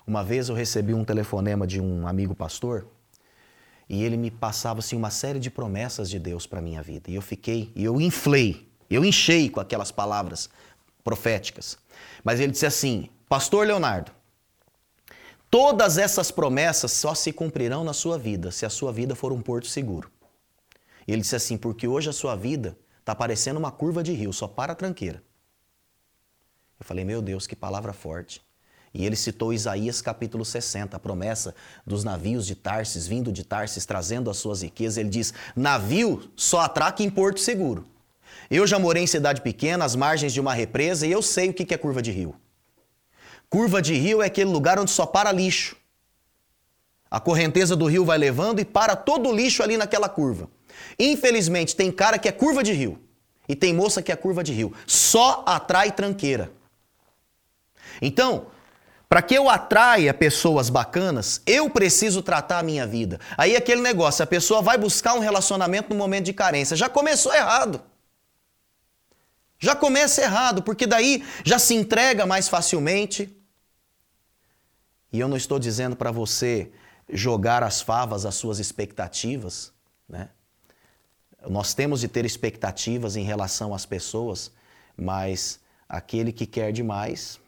Uma 0.07 0.23
vez 0.23 0.47
eu 0.47 0.55
recebi 0.55 0.93
um 0.93 1.03
telefonema 1.03 1.67
de 1.67 1.81
um 1.81 2.07
amigo 2.07 2.33
pastor 2.33 2.87
e 3.89 4.01
ele 4.05 4.15
me 4.15 4.31
passava 4.31 4.79
assim 4.79 4.95
uma 4.95 5.11
série 5.11 5.37
de 5.37 5.51
promessas 5.51 6.09
de 6.09 6.17
Deus 6.17 6.47
para 6.47 6.61
minha 6.61 6.81
vida. 6.81 7.11
E 7.11 7.15
eu 7.15 7.21
fiquei, 7.21 7.73
e 7.75 7.83
eu 7.83 7.99
inflei, 7.99 8.71
eu 8.89 9.03
enchei 9.03 9.49
com 9.49 9.59
aquelas 9.59 9.91
palavras 9.91 10.49
proféticas. 11.03 11.77
Mas 12.23 12.39
ele 12.39 12.53
disse 12.53 12.65
assim: 12.65 13.09
"Pastor 13.27 13.67
Leonardo, 13.67 14.13
todas 15.51 15.97
essas 15.97 16.31
promessas 16.31 16.93
só 16.93 17.13
se 17.13 17.33
cumprirão 17.33 17.83
na 17.83 17.91
sua 17.91 18.17
vida 18.17 18.49
se 18.49 18.65
a 18.65 18.69
sua 18.69 18.93
vida 18.93 19.13
for 19.13 19.33
um 19.33 19.41
porto 19.41 19.67
seguro." 19.67 20.09
E 21.05 21.11
ele 21.11 21.21
disse 21.21 21.35
assim: 21.35 21.57
"Porque 21.57 21.85
hoje 21.85 22.09
a 22.09 22.13
sua 22.13 22.33
vida 22.33 22.77
está 23.01 23.13
parecendo 23.13 23.59
uma 23.59 23.71
curva 23.71 24.01
de 24.01 24.13
rio, 24.13 24.31
só 24.31 24.47
para 24.47 24.71
a 24.71 24.75
tranqueira." 24.75 25.21
Eu 26.79 26.85
falei: 26.85 27.03
"Meu 27.03 27.21
Deus, 27.21 27.45
que 27.45 27.57
palavra 27.57 27.91
forte." 27.91 28.46
E 28.93 29.05
ele 29.05 29.15
citou 29.15 29.53
Isaías 29.53 30.01
capítulo 30.01 30.43
60, 30.43 30.95
a 30.95 30.99
promessa 30.99 31.53
dos 31.85 32.03
navios 32.03 32.45
de 32.45 32.55
Tarsis, 32.55 33.07
vindo 33.07 33.31
de 33.31 33.43
Tarsis, 33.43 33.85
trazendo 33.85 34.29
as 34.29 34.37
suas 34.37 34.61
riquezas. 34.61 34.97
Ele 34.97 35.09
diz: 35.09 35.33
navio 35.55 36.31
só 36.35 36.61
atraca 36.61 37.03
em 37.03 37.09
porto 37.09 37.39
seguro. 37.39 37.85
Eu 38.49 38.65
já 38.65 38.79
morei 38.79 39.03
em 39.03 39.07
cidade 39.07 39.41
pequena, 39.41 39.83
às 39.83 39.95
margens 39.95 40.33
de 40.33 40.39
uma 40.39 40.53
represa, 40.53 41.05
e 41.05 41.11
eu 41.11 41.21
sei 41.21 41.49
o 41.49 41.53
que 41.53 41.73
é 41.73 41.77
curva 41.77 42.01
de 42.01 42.11
rio. 42.11 42.35
Curva 43.49 43.81
de 43.81 43.93
rio 43.93 44.21
é 44.21 44.25
aquele 44.25 44.49
lugar 44.49 44.79
onde 44.79 44.91
só 44.91 45.05
para 45.05 45.31
lixo. 45.31 45.75
A 47.09 47.19
correnteza 47.19 47.75
do 47.75 47.85
rio 47.85 48.03
vai 48.03 48.17
levando 48.17 48.59
e 48.59 48.65
para 48.65 48.95
todo 48.95 49.29
o 49.29 49.35
lixo 49.35 49.63
ali 49.63 49.77
naquela 49.77 50.09
curva. 50.09 50.49
Infelizmente, 50.99 51.75
tem 51.75 51.91
cara 51.91 52.19
que 52.19 52.27
é 52.27 52.31
curva 52.31 52.61
de 52.61 52.73
rio 52.73 52.99
e 53.47 53.55
tem 53.55 53.73
moça 53.73 54.01
que 54.01 54.11
é 54.11 54.15
curva 54.15 54.43
de 54.43 54.51
rio. 54.51 54.73
Só 54.85 55.43
atrai 55.45 55.91
tranqueira. 55.91 56.51
Então, 58.01 58.47
para 59.09 59.21
que 59.21 59.35
eu 59.35 59.49
atraia 59.49 60.13
pessoas 60.13 60.69
bacanas, 60.69 61.41
eu 61.45 61.69
preciso 61.69 62.21
tratar 62.21 62.59
a 62.59 62.63
minha 62.63 62.85
vida. 62.85 63.19
Aí 63.37 63.55
aquele 63.55 63.81
negócio, 63.81 64.21
a 64.21 64.27
pessoa 64.27 64.61
vai 64.61 64.77
buscar 64.77 65.13
um 65.13 65.19
relacionamento 65.19 65.89
no 65.89 65.95
momento 65.95 66.25
de 66.25 66.33
carência. 66.33 66.75
Já 66.75 66.89
começou 66.89 67.33
errado. 67.33 67.81
Já 69.59 69.75
começa 69.75 70.21
errado, 70.21 70.61
porque 70.61 70.85
daí 70.85 71.25
já 71.43 71.57
se 71.57 71.73
entrega 71.73 72.25
mais 72.25 72.49
facilmente. 72.49 73.33
E 75.11 75.19
eu 75.19 75.27
não 75.27 75.37
estou 75.37 75.57
dizendo 75.57 75.95
para 75.95 76.11
você 76.11 76.69
jogar 77.09 77.63
as 77.63 77.81
favas 77.81 78.25
às 78.25 78.35
suas 78.35 78.59
expectativas, 78.59 79.71
né? 80.07 80.29
Nós 81.49 81.73
temos 81.73 82.01
de 82.01 82.09
ter 82.09 82.25
expectativas 82.25 83.15
em 83.15 83.23
relação 83.23 83.73
às 83.73 83.85
pessoas, 83.85 84.51
mas 84.97 85.61
aquele 85.87 86.33
que 86.33 86.45
quer 86.45 86.73
demais, 86.73 87.39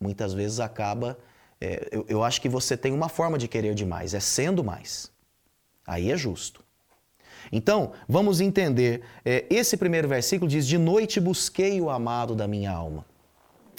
muitas 0.00 0.32
vezes 0.32 0.58
acaba. 0.58 1.18
É, 1.60 1.88
eu, 1.92 2.06
eu 2.08 2.24
acho 2.24 2.40
que 2.40 2.48
você 2.48 2.76
tem 2.76 2.92
uma 2.92 3.08
forma 3.08 3.36
de 3.36 3.46
querer 3.46 3.74
demais, 3.74 4.14
é 4.14 4.20
sendo 4.20 4.64
mais. 4.64 5.10
Aí 5.86 6.10
é 6.10 6.16
justo. 6.16 6.64
Então, 7.52 7.92
vamos 8.08 8.40
entender. 8.40 9.02
É, 9.24 9.44
esse 9.50 9.76
primeiro 9.76 10.08
versículo 10.08 10.48
diz: 10.48 10.66
De 10.66 10.78
noite 10.78 11.20
busquei 11.20 11.80
o 11.80 11.90
amado 11.90 12.34
da 12.34 12.48
minha 12.48 12.72
alma. 12.72 13.04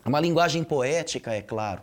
É 0.04 0.10
uma 0.10 0.20
linguagem 0.20 0.64
poética, 0.64 1.34
é 1.34 1.42
claro, 1.42 1.82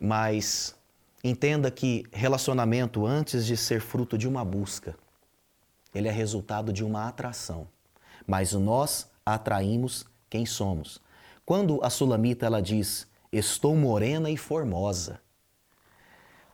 mas 0.00 0.74
entenda 1.22 1.70
que 1.70 2.04
relacionamento, 2.12 3.06
antes 3.06 3.44
de 3.44 3.56
ser 3.56 3.80
fruto 3.80 4.16
de 4.16 4.26
uma 4.26 4.44
busca, 4.44 4.96
ele 5.94 6.08
é 6.08 6.10
resultado 6.10 6.72
de 6.72 6.82
uma 6.82 7.08
atração. 7.08 7.66
Mas 8.26 8.52
nós 8.52 9.06
atraímos 9.24 10.06
quem 10.28 10.46
somos. 10.46 11.00
Quando 11.44 11.78
a 11.82 11.90
sulamita 11.90 12.46
ela 12.46 12.60
diz: 12.60 13.06
Estou 13.32 13.74
morena 13.76 14.30
e 14.30 14.36
formosa. 14.36 15.20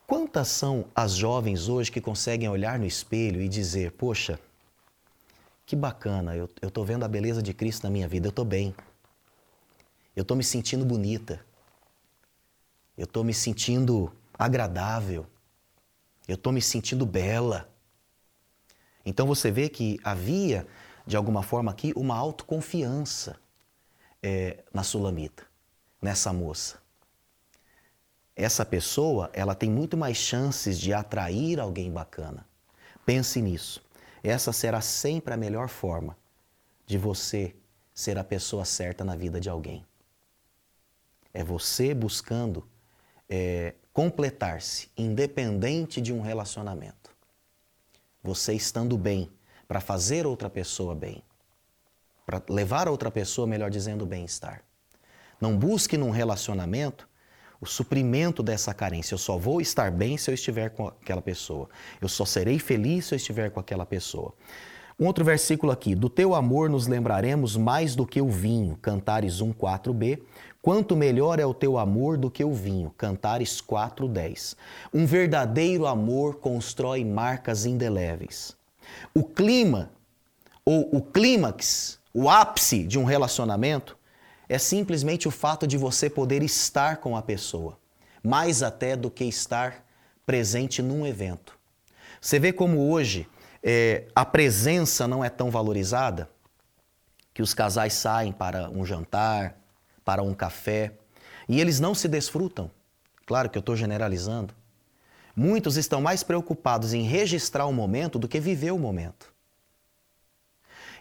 Quantas 0.07 0.49
são 0.49 0.87
as 0.95 1.14
jovens 1.14 1.69
hoje 1.69 1.91
que 1.91 2.00
conseguem 2.00 2.49
olhar 2.49 2.79
no 2.79 2.85
espelho 2.85 3.41
e 3.41 3.49
dizer: 3.49 3.93
Poxa, 3.93 4.38
que 5.64 5.76
bacana, 5.76 6.37
eu 6.37 6.50
estou 6.61 6.85
vendo 6.85 7.05
a 7.05 7.09
beleza 7.09 7.43
de 7.43 7.55
Cristo 7.55 7.85
na 7.85 7.91
minha 7.91 8.09
vida, 8.09 8.26
eu 8.26 8.31
estou 8.31 8.45
bem. 8.45 8.75
Eu 10.14 10.23
estou 10.23 10.37
me 10.37 10.45
sentindo 10.45 10.85
bonita. 10.85 11.45
Eu 12.97 13.05
estou 13.05 13.25
me 13.25 13.33
sentindo 13.33 14.12
agradável. 14.38 15.26
Eu 16.29 16.35
estou 16.35 16.52
me 16.52 16.61
sentindo 16.61 17.07
bela. 17.07 17.73
Então 19.05 19.26
você 19.26 19.50
vê 19.50 19.69
que 19.69 19.99
havia, 20.05 20.67
de 21.07 21.17
alguma 21.17 21.43
forma 21.43 21.71
aqui, 21.71 21.93
uma 21.97 22.17
autoconfiança 22.17 23.37
é, 24.23 24.62
na 24.73 24.83
sulamita, 24.83 25.45
nessa 26.02 26.32
moça 26.32 26.82
essa 28.35 28.64
pessoa 28.64 29.30
ela 29.32 29.54
tem 29.54 29.71
muito 29.71 29.97
mais 29.97 30.16
chances 30.16 30.78
de 30.78 30.92
atrair 30.92 31.61
alguém 31.61 31.90
bacana. 31.90 32.47
Pense 33.04 33.40
nisso. 33.42 33.85
Essa 34.23 34.52
será 34.52 34.80
sempre 34.80 35.35
a 35.35 35.37
melhor 35.37 35.68
forma 35.68 36.16
de 36.87 36.97
você 36.97 37.54
ser 37.94 38.18
a 38.18 38.25
pessoa 38.25 38.64
certa 38.64 39.04
na 39.04 39.16
vida 39.16 39.40
de 39.40 39.49
alguém. 39.49 39.85
É 41.35 41.42
você 41.44 41.94
buscando 41.94 42.66
é, 43.28 43.75
completar-se, 43.92 44.90
independente 44.97 46.00
de 46.00 46.12
um 46.12 46.21
relacionamento. 46.21 47.11
Você 48.23 48.54
estando 48.54 48.97
bem 48.97 49.30
para 49.66 49.80
fazer 49.80 50.26
outra 50.26 50.49
pessoa 50.49 50.94
bem, 50.94 51.23
para 52.25 52.42
levar 52.49 52.88
outra 52.88 53.11
pessoa, 53.11 53.47
melhor 53.47 53.71
dizendo, 53.71 54.06
bem-estar. 54.06 54.62
Não 55.43 55.57
busque 55.57 55.97
num 55.99 56.11
relacionamento 56.11 57.09
o 57.61 57.67
suprimento 57.67 58.45
dessa 58.45 58.73
carência. 58.73 59.13
Eu 59.13 59.19
só 59.19 59.37
vou 59.37 59.61
estar 59.61 59.91
bem 59.91 60.17
se 60.17 60.31
eu 60.31 60.35
estiver 60.35 60.71
com 60.71 60.87
aquela 60.87 61.21
pessoa. 61.21 61.69
Eu 62.01 62.09
só 62.09 62.25
serei 62.25 62.61
feliz 62.61 63.07
se 63.07 63.15
eu 63.15 63.17
estiver 63.17 63.51
com 63.51 63.59
aquela 63.59 63.85
pessoa. 63.85 64.33
Um 65.01 65.05
outro 65.05 65.25
versículo 65.25 65.73
aqui: 65.73 65.97
Do 65.97 66.09
teu 66.09 66.33
amor 66.37 66.71
nos 66.71 66.87
lembraremos 66.87 67.57
mais 67.57 67.97
do 67.97 68.07
que 68.07 68.23
o 68.23 68.29
vinho. 68.29 68.79
Cantares 68.81 69.41
1, 69.41 69.53
4b. 69.53 70.23
Quanto 70.63 70.95
melhor 70.95 71.41
é 71.41 71.45
o 71.45 71.53
teu 71.53 71.77
amor 71.77 72.17
do 72.17 72.31
que 72.31 72.45
o 72.45 72.55
vinho. 72.55 72.95
Cantares 72.97 73.61
4, 73.61 74.07
10. 74.07 74.57
Um 74.95 75.07
verdadeiro 75.07 75.89
amor 75.89 76.37
constrói 76.37 77.05
marcas 77.05 77.67
indeléveis. 77.67 78.57
O 79.13 79.25
clima, 79.25 79.91
ou 80.65 80.89
o 80.97 81.03
clímax, 81.03 81.99
o 82.15 82.31
ápice 82.31 82.85
de 82.85 82.97
um 82.97 83.05
relacionamento, 83.05 84.01
é 84.49 84.59
simplesmente 84.59 85.29
o 85.29 85.31
fato 85.31 85.67
de 85.67 85.77
você 85.77 86.11
poder 86.11 86.43
estar 86.43 86.99
com 86.99 87.17
a 87.17 87.23
pessoa, 87.23 87.79
mais 88.23 88.63
até 88.63 88.97
do 88.97 89.11
que 89.11 89.25
estar 89.25 89.85
presente 90.27 90.83
num 90.83 91.07
evento. 91.07 91.59
Você 92.21 92.39
vê 92.39 92.53
como 92.53 92.91
hoje 92.91 93.29
é, 93.63 94.05
a 94.15 94.25
presença 94.25 95.09
não 95.09 95.25
é 95.25 95.31
tão 95.31 95.51
valorizada, 95.51 96.29
que 97.35 97.43
os 97.43 97.55
casais 97.55 97.95
saem 97.95 98.33
para 98.33 98.69
um 98.71 98.85
jantar, 98.85 99.57
para 100.05 100.23
um 100.23 100.35
café, 100.35 100.93
e 101.49 101.61
eles 101.61 101.81
não 101.81 101.95
se 101.95 102.09
desfrutam. 102.09 102.71
Claro 103.27 103.49
que 103.49 103.57
eu 103.57 103.61
estou 103.61 103.75
generalizando. 103.75 104.55
Muitos 105.35 105.77
estão 105.77 106.01
mais 106.01 106.23
preocupados 106.23 106.93
em 106.93 107.05
registrar 107.05 107.67
o 107.67 107.73
momento 107.73 108.19
do 108.19 108.29
que 108.29 108.39
viver 108.39 108.71
o 108.71 108.79
momento. 108.79 109.32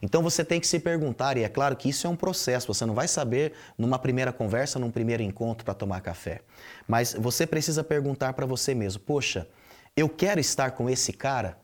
Então 0.02 0.24
você 0.24 0.44
tem 0.44 0.60
que 0.60 0.68
se 0.68 0.80
perguntar, 0.80 1.38
e 1.38 1.44
é 1.44 1.50
claro 1.50 1.76
que 1.76 1.90
isso 1.90 2.08
é 2.08 2.10
um 2.10 2.16
processo, 2.16 2.74
você 2.74 2.86
não 2.86 2.96
vai 2.96 3.08
saber 3.08 3.54
numa 3.78 4.00
primeira 4.00 4.34
conversa, 4.34 4.80
num 4.80 4.90
primeiro 4.90 5.22
encontro 5.22 5.64
para 5.64 5.74
tomar 5.74 6.02
café. 6.02 6.42
Mas 6.88 7.14
você 7.14 7.46
precisa 7.46 7.84
perguntar 7.84 8.34
para 8.34 8.46
você 8.46 8.74
mesmo: 8.74 9.02
poxa, 9.02 9.48
eu 9.96 10.10
quero 10.10 10.40
estar 10.40 10.72
com 10.72 10.90
esse 10.90 11.14
cara? 11.14 11.58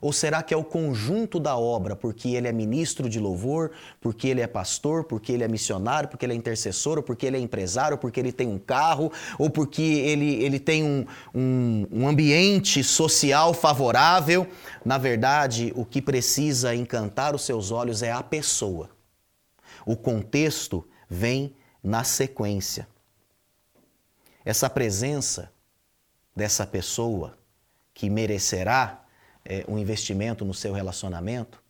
Ou 0.00 0.12
será 0.12 0.42
que 0.42 0.52
é 0.52 0.56
o 0.56 0.64
conjunto 0.64 1.40
da 1.40 1.56
obra, 1.56 1.96
porque 1.96 2.30
ele 2.30 2.48
é 2.48 2.52
ministro 2.52 3.08
de 3.08 3.18
louvor, 3.18 3.72
porque 4.00 4.28
ele 4.28 4.40
é 4.40 4.46
pastor, 4.46 5.04
porque 5.04 5.32
ele 5.32 5.44
é 5.44 5.48
missionário, 5.48 6.08
porque 6.08 6.26
ele 6.26 6.32
é 6.32 6.36
intercessor, 6.36 6.98
ou 6.98 7.02
porque 7.02 7.26
ele 7.26 7.36
é 7.36 7.40
empresário, 7.40 7.96
porque 7.98 8.20
ele 8.20 8.32
tem 8.32 8.46
um 8.46 8.58
carro, 8.58 9.10
ou 9.38 9.48
porque 9.48 9.82
ele, 9.82 10.34
ele 10.44 10.58
tem 10.58 10.84
um, 10.84 11.06
um, 11.34 11.86
um 11.90 12.08
ambiente 12.08 12.84
social 12.84 13.54
favorável? 13.54 14.46
Na 14.84 14.98
verdade, 14.98 15.72
o 15.74 15.84
que 15.84 16.02
precisa 16.02 16.74
encantar 16.74 17.34
os 17.34 17.42
seus 17.42 17.70
olhos 17.70 18.02
é 18.02 18.12
a 18.12 18.22
pessoa. 18.22 18.90
O 19.84 19.96
contexto 19.96 20.86
vem 21.08 21.54
na 21.82 22.04
sequência. 22.04 22.88
Essa 24.44 24.68
presença 24.68 25.50
dessa 26.34 26.66
pessoa 26.66 27.36
que 27.94 28.10
merecerá 28.10 29.05
é, 29.48 29.64
um 29.68 29.78
investimento 29.78 30.44
no 30.44 30.54
seu 30.54 30.72
relacionamento, 30.72 31.62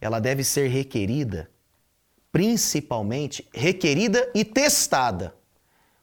ela 0.00 0.20
deve 0.20 0.44
ser 0.44 0.68
requerida, 0.68 1.50
principalmente 2.30 3.48
requerida 3.52 4.30
e 4.34 4.44
testada. 4.44 5.34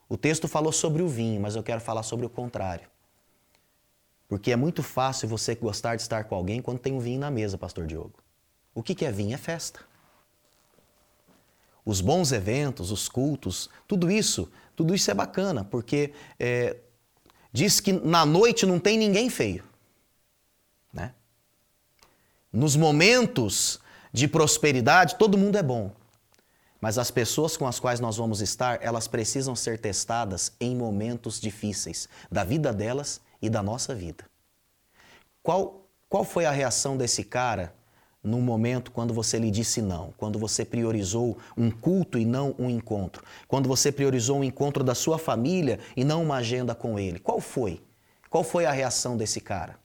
O 0.10 0.18
texto 0.18 0.48
falou 0.48 0.72
sobre 0.72 1.02
o 1.02 1.08
vinho, 1.08 1.42
mas 1.42 1.56
eu 1.56 1.64
quero 1.64 1.82
falar 1.82 2.04
sobre 2.04 2.26
o 2.26 2.30
contrário. 2.30 2.88
Porque 4.28 4.52
é 4.52 4.56
muito 4.56 4.82
fácil 4.82 5.28
você 5.28 5.56
gostar 5.56 5.96
de 5.96 6.02
estar 6.02 6.24
com 6.24 6.36
alguém 6.36 6.62
quando 6.62 6.80
tem 6.80 6.94
um 6.94 7.00
vinho 7.00 7.20
na 7.20 7.30
mesa, 7.30 7.58
Pastor 7.58 7.86
Diogo. 7.86 8.14
O 8.74 8.82
que 8.82 9.06
é 9.06 9.12
vinho? 9.12 9.34
É 9.34 9.38
festa. 9.38 9.80
Os 11.86 12.02
bons 12.02 12.32
eventos, 12.32 12.92
os 12.92 13.10
cultos, 13.10 13.70
tudo 13.88 14.10
isso, 14.10 14.50
tudo 14.76 14.96
isso 14.96 15.12
é 15.12 15.14
bacana, 15.14 15.64
porque 15.64 16.14
é, 16.40 16.78
diz 17.52 17.80
que 17.80 17.92
na 17.92 18.26
noite 18.26 18.66
não 18.66 18.80
tem 18.80 18.98
ninguém 18.98 19.30
feio. 19.30 19.64
Nos 22.54 22.76
momentos 22.76 23.80
de 24.14 24.28
prosperidade, 24.28 25.16
todo 25.16 25.40
mundo 25.40 25.58
é 25.58 25.64
bom. 25.64 25.92
Mas 26.80 27.00
as 27.00 27.10
pessoas 27.10 27.58
com 27.58 27.66
as 27.66 27.80
quais 27.80 28.00
nós 28.00 28.18
vamos 28.18 28.42
estar, 28.42 28.78
elas 28.84 29.08
precisam 29.08 29.56
ser 29.56 29.80
testadas 29.80 30.52
em 30.60 30.76
momentos 30.76 31.42
difíceis 31.42 32.08
da 32.32 32.44
vida 32.44 32.72
delas 32.72 33.20
e 33.42 33.50
da 33.50 33.64
nossa 33.64 33.96
vida. 33.96 34.26
Qual, 35.42 35.88
qual 36.08 36.24
foi 36.24 36.46
a 36.46 36.52
reação 36.52 36.96
desse 36.96 37.24
cara 37.24 37.74
num 38.24 38.42
momento 38.42 38.92
quando 38.92 39.16
você 39.16 39.40
lhe 39.40 39.50
disse 39.50 39.82
não, 39.82 40.14
quando 40.16 40.38
você 40.38 40.64
priorizou 40.64 41.40
um 41.58 41.72
culto 41.72 42.20
e 42.20 42.26
não 42.26 42.54
um 42.60 42.70
encontro, 42.70 43.24
quando 43.48 43.68
você 43.68 43.92
priorizou 43.92 44.38
um 44.38 44.44
encontro 44.44 44.84
da 44.84 44.94
sua 44.94 45.18
família 45.18 45.80
e 45.98 46.04
não 46.04 46.22
uma 46.22 46.36
agenda 46.36 46.76
com 46.76 47.00
ele? 47.00 47.18
Qual 47.18 47.42
foi? 47.42 47.82
Qual 48.30 48.44
foi 48.44 48.68
a 48.68 48.72
reação 48.72 49.18
desse 49.18 49.42
cara? 49.42 49.83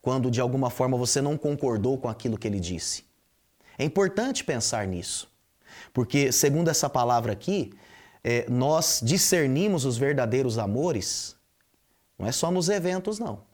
Quando 0.00 0.30
de 0.30 0.40
alguma 0.40 0.70
forma 0.70 0.96
você 0.96 1.20
não 1.20 1.36
concordou 1.36 1.98
com 1.98 2.08
aquilo 2.08 2.38
que 2.38 2.46
ele 2.46 2.60
disse. 2.60 3.04
É 3.76 3.84
importante 3.84 4.42
pensar 4.42 4.86
nisso, 4.86 5.30
porque, 5.92 6.32
segundo 6.32 6.68
essa 6.68 6.88
palavra 6.90 7.32
aqui, 7.32 7.72
é, 8.24 8.48
nós 8.48 9.00
discernimos 9.02 9.84
os 9.84 9.96
verdadeiros 9.96 10.58
amores, 10.58 11.36
não 12.18 12.26
é 12.26 12.32
só 12.32 12.50
nos 12.50 12.68
eventos, 12.68 13.18
não. 13.18 13.46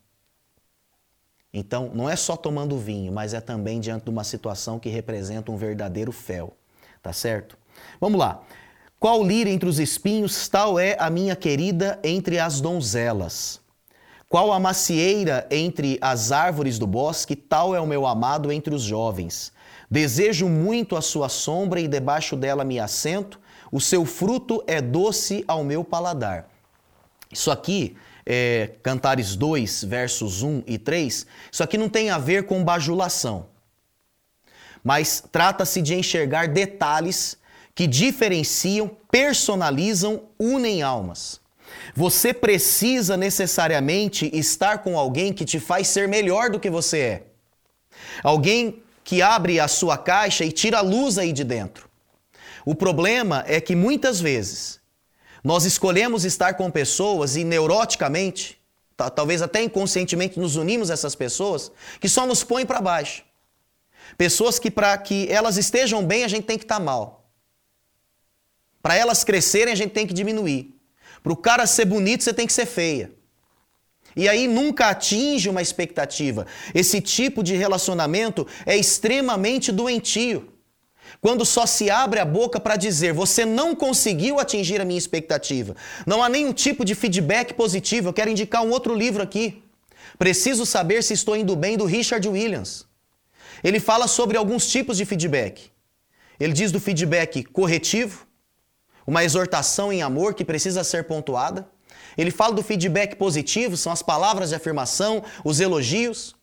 Então, 1.53 1.93
não 1.95 2.11
é 2.11 2.17
só 2.17 2.37
tomando 2.37 2.77
vinho, 2.79 3.13
mas 3.13 3.33
é 3.33 3.41
também 3.41 3.79
diante 3.79 4.05
de 4.05 4.11
uma 4.11 4.25
situação 4.25 4.81
que 4.81 4.89
representa 4.89 5.53
um 5.53 5.57
verdadeiro 5.57 6.11
fel. 6.11 6.57
Tá 7.01 7.13
certo? 7.13 7.57
Vamos 8.01 8.19
lá. 8.19 8.43
Qual 8.99 9.23
lírio 9.23 9.53
entre 9.53 9.69
os 9.69 9.79
espinhos, 9.79 10.49
tal 10.49 10.79
é 10.79 10.97
a 10.99 11.11
minha 11.11 11.37
querida 11.37 12.01
entre 12.03 12.39
as 12.39 12.61
donzelas. 12.61 13.61
Qual 14.35 14.53
a 14.53 14.59
macieira 14.59 15.47
entre 15.49 15.97
as 16.01 16.33
árvores 16.33 16.77
do 16.77 16.89
bosque, 16.89 17.37
tal 17.37 17.73
é 17.73 17.79
o 17.79 17.87
meu 17.87 18.05
amado 18.05 18.51
entre 18.51 18.75
os 18.75 18.83
jovens. 18.83 19.53
Desejo 19.89 20.49
muito 20.49 20.97
a 20.97 21.01
sua 21.01 21.29
sombra 21.29 21.81
e 21.81 21.87
debaixo 21.87 22.35
dela 22.35 22.65
me 22.65 22.81
assento, 22.81 23.39
o 23.71 23.81
seu 23.81 24.05
fruto 24.05 24.61
é 24.67 24.81
doce 24.81 25.45
ao 25.47 25.63
meu 25.63 25.85
paladar. 25.85 26.49
Isso 27.31 27.49
aqui 27.49 27.97
é, 28.27 28.73
Cantares 28.83 29.37
2, 29.37 29.85
versos 29.85 30.43
1 30.43 30.65
e 30.67 30.79
3, 30.79 31.27
isso 31.53 31.63
aqui 31.63 31.79
não 31.79 31.89
tem 31.89 32.11
a 32.11 32.19
ver 32.19 32.45
com 32.45 32.65
bajulação, 32.65 33.47
mas 34.83 35.23
trata-se 35.31 35.81
de 35.81 35.95
enxergar 35.95 36.49
detalhes 36.49 37.39
que 37.73 37.87
diferenciam, 37.87 38.91
personalizam, 39.13 40.25
unem 40.41 40.83
almas. 40.83 41.44
Você 41.95 42.35
precisa 42.35 43.17
necessariamente 43.17 44.29
estar 44.33 44.79
com 44.79 44.99
alguém 44.99 45.33
que 45.33 45.45
te 45.45 45.61
faz 45.61 45.87
ser 45.87 46.09
melhor 46.09 46.51
do 46.51 46.59
que 46.59 46.69
você 46.69 46.99
é. 46.99 47.23
Alguém 48.23 48.83
que 49.05 49.23
abre 49.23 49.61
a 49.61 49.69
sua 49.69 49.97
caixa 49.97 50.45
e 50.45 50.51
tira 50.51 50.79
a 50.79 50.83
luz 50.83 51.19
aí 51.19 51.33
de 51.33 51.45
dentro. 51.45 51.89
O 52.67 52.75
problema 52.75 53.45
é 53.47 53.61
que 53.61 53.77
muitas 53.77 54.21
vezes 54.21 54.81
nós 55.45 55.65
escolhemos 55.65 56.25
estar 56.25 56.55
com 56.55 56.69
pessoas 56.71 57.37
e 57.37 57.45
neuroticamente, 57.45 58.61
talvez 59.15 59.43
até 59.43 59.63
inconscientemente 59.63 60.41
nos 60.41 60.57
unimos 60.57 60.91
a 60.91 60.95
essas 60.95 61.15
pessoas 61.15 61.71
que 62.01 62.09
só 62.09 62.27
nos 62.27 62.43
põem 62.43 62.67
para 62.67 62.81
baixo. 62.81 63.23
Pessoas 64.19 64.59
que 64.59 64.71
para 64.71 64.97
que 64.99 65.31
elas 65.31 65.57
estejam 65.59 66.05
bem 66.05 66.25
a 66.25 66.29
gente 66.29 66.45
tem 66.45 66.59
que 66.59 66.65
estar 66.65 66.79
tá 66.79 66.85
mal. 66.85 67.31
Para 68.83 68.97
elas 68.97 69.23
crescerem 69.23 69.73
a 69.73 69.77
gente 69.77 69.93
tem 69.93 70.07
que 70.07 70.15
diminuir. 70.15 70.74
Para 71.25 71.33
o 71.33 71.37
cara 71.37 71.67
ser 71.67 71.87
bonito 71.87 72.23
você 72.23 72.35
tem 72.35 72.47
que 72.47 72.53
ser 72.53 72.67
feia. 72.67 73.11
E 74.15 74.29
aí 74.29 74.47
nunca 74.47 74.91
atinge 74.91 75.49
uma 75.49 75.63
expectativa. 75.63 76.47
Esse 76.75 77.01
tipo 77.01 77.43
de 77.43 77.57
relacionamento 77.57 78.47
é 78.67 78.77
extremamente 78.77 79.73
doentio. 79.73 80.53
Quando 81.23 81.47
só 81.47 81.65
se 81.65 81.89
abre 81.89 82.21
a 82.21 82.27
boca 82.27 82.61
para 82.61 82.77
dizer 82.77 83.15
você 83.15 83.47
não 83.47 83.75
conseguiu 83.75 84.39
atingir 84.39 84.83
a 84.83 84.85
minha 84.85 84.99
expectativa, 84.99 85.75
não 86.07 86.23
há 86.23 86.29
nenhum 86.29 86.53
tipo 86.53 86.85
de 86.85 86.95
feedback 86.95 87.55
positivo. 87.55 88.11
Eu 88.11 88.13
quero 88.13 88.31
indicar 88.31 88.63
um 88.63 88.71
outro 88.71 88.95
livro 88.95 89.23
aqui. 89.23 89.63
Preciso 90.19 90.67
saber 90.67 91.03
se 91.03 91.15
estou 91.15 91.35
indo 91.35 91.57
bem, 91.57 91.79
do 91.79 91.87
Richard 91.87 92.29
Williams. 92.29 92.87
Ele 93.65 93.81
fala 93.81 94.07
sobre 94.07 94.37
alguns 94.37 94.71
tipos 94.71 94.99
de 94.99 95.07
feedback. 95.07 95.71
Ele 96.39 96.53
diz 96.53 96.71
do 96.71 96.79
feedback 96.79 97.45
corretivo, 97.45 98.27
uma 99.07 99.25
exortação 99.25 99.93
em 99.93 100.03
amor 100.03 100.35
que 100.35 100.45
precisa 100.45 100.83
ser 100.85 101.05
pontuada. 101.05 101.69
Ele 102.17 102.31
fala 102.31 102.55
do 102.55 102.63
feedback 102.63 103.17
positivo, 103.17 103.77
são 103.77 103.93
as 103.93 104.03
palavras 104.03 104.51
de 104.51 104.55
afirmação, 104.55 105.23
os 105.45 105.61
elogios. 105.61 106.35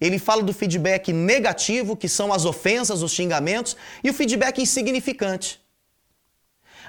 Ele 0.00 0.18
fala 0.18 0.42
do 0.42 0.52
feedback 0.52 1.12
negativo, 1.12 1.96
que 1.96 2.08
são 2.08 2.32
as 2.32 2.44
ofensas, 2.44 3.02
os 3.02 3.12
xingamentos, 3.12 3.76
e 4.02 4.10
o 4.10 4.14
feedback 4.14 4.60
insignificante. 4.60 5.60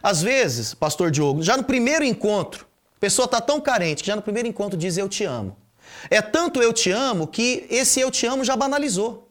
Às 0.01 0.21
vezes, 0.21 0.73
pastor 0.73 1.11
Diogo, 1.11 1.43
já 1.43 1.57
no 1.57 1.63
primeiro 1.63 2.05
encontro, 2.05 2.65
a 2.95 2.99
pessoa 2.99 3.25
está 3.25 3.41
tão 3.41 3.59
carente 3.59 4.03
que 4.03 4.07
já 4.07 4.15
no 4.15 4.21
primeiro 4.21 4.47
encontro 4.47 4.77
diz 4.77 4.97
eu 4.97 5.09
te 5.09 5.23
amo. 5.23 5.57
É 6.09 6.21
tanto 6.21 6.61
eu 6.61 6.71
te 6.71 6.91
amo 6.91 7.27
que 7.27 7.65
esse 7.69 7.99
eu 7.99 8.11
te 8.11 8.25
amo 8.25 8.43
já 8.43 8.55
banalizou. 8.55 9.29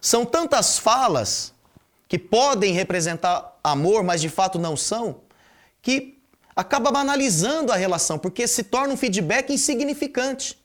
São 0.00 0.24
tantas 0.24 0.78
falas 0.78 1.52
que 2.08 2.18
podem 2.18 2.72
representar 2.72 3.58
amor, 3.62 4.02
mas 4.02 4.20
de 4.20 4.28
fato 4.28 4.58
não 4.58 4.76
são, 4.76 5.22
que 5.82 6.22
acaba 6.54 6.90
banalizando 6.90 7.72
a 7.72 7.76
relação, 7.76 8.18
porque 8.18 8.46
se 8.46 8.64
torna 8.64 8.94
um 8.94 8.96
feedback 8.96 9.52
insignificante. 9.52 10.58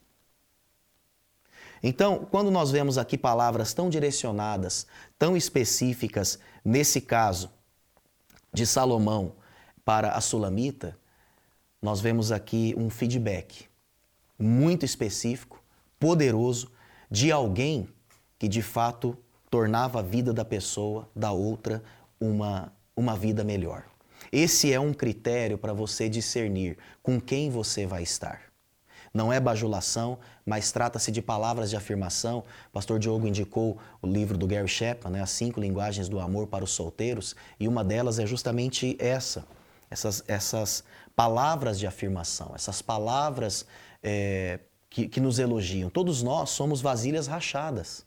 Então, 1.84 2.28
quando 2.30 2.52
nós 2.52 2.70
vemos 2.70 2.98
aqui 2.98 3.18
palavras 3.18 3.74
tão 3.74 3.90
direcionadas, 3.90 4.86
tão 5.18 5.36
específicas, 5.36 6.38
nesse 6.64 7.02
caso 7.02 7.52
de 8.54 8.66
Salomão 8.68 9.34
para 9.84 10.12
a 10.12 10.22
Sulamita, 10.22 10.98
nós 11.82 12.00
vemos 12.00 12.32
aqui 12.32 12.76
um 12.78 12.90
feedback 12.90 13.66
muito 14.38 14.86
específico, 14.86 15.64
poderoso, 16.00 16.72
de 17.10 17.32
alguém 17.32 17.90
que 18.38 18.48
de 18.48 18.62
fato 18.62 19.18
tornava 19.52 20.00
a 20.00 20.02
vida 20.02 20.34
da 20.34 20.46
pessoa, 20.46 21.10
da 21.14 21.34
outra, 21.34 21.84
uma, 22.20 22.72
uma 22.96 23.18
vida 23.18 23.44
melhor. 23.44 23.84
Esse 24.32 24.72
é 24.72 24.80
um 24.80 24.94
critério 24.94 25.58
para 25.58 25.74
você 25.74 26.08
discernir 26.08 26.78
com 27.04 27.20
quem 27.20 27.50
você 27.50 27.86
vai 27.86 28.02
estar. 28.02 28.44
Não 29.14 29.32
é 29.34 29.42
bajulação, 29.42 30.18
mas 30.46 30.72
trata-se 30.72 31.12
de 31.12 31.22
palavras 31.22 31.70
de 31.70 31.76
afirmação. 31.76 32.46
O 32.70 32.72
pastor 32.72 32.98
Diogo 32.98 33.28
indicou 33.28 33.78
o 34.02 34.08
livro 34.08 34.38
do 34.38 34.48
Gary 34.48 34.70
Chapman, 34.70 35.12
né, 35.12 35.22
As 35.22 35.32
Cinco 35.32 35.60
Linguagens 35.60 36.08
do 36.08 36.18
Amor 36.18 36.48
para 36.48 36.64
os 36.64 36.72
Solteiros, 36.72 37.36
e 37.60 37.68
uma 37.68 37.84
delas 37.84 38.20
é 38.20 38.26
justamente 38.26 38.96
essa, 39.00 39.46
essas, 39.90 40.24
essas 40.30 40.82
palavras 41.14 41.78
de 41.78 41.86
afirmação, 41.86 42.54
essas 42.56 42.82
palavras 42.82 43.66
é, 44.02 44.62
que, 44.90 45.10
que 45.10 45.20
nos 45.20 45.40
elogiam. 45.40 45.90
Todos 45.90 46.24
nós 46.24 46.52
somos 46.52 46.80
vasilhas 46.80 47.28
rachadas, 47.28 48.06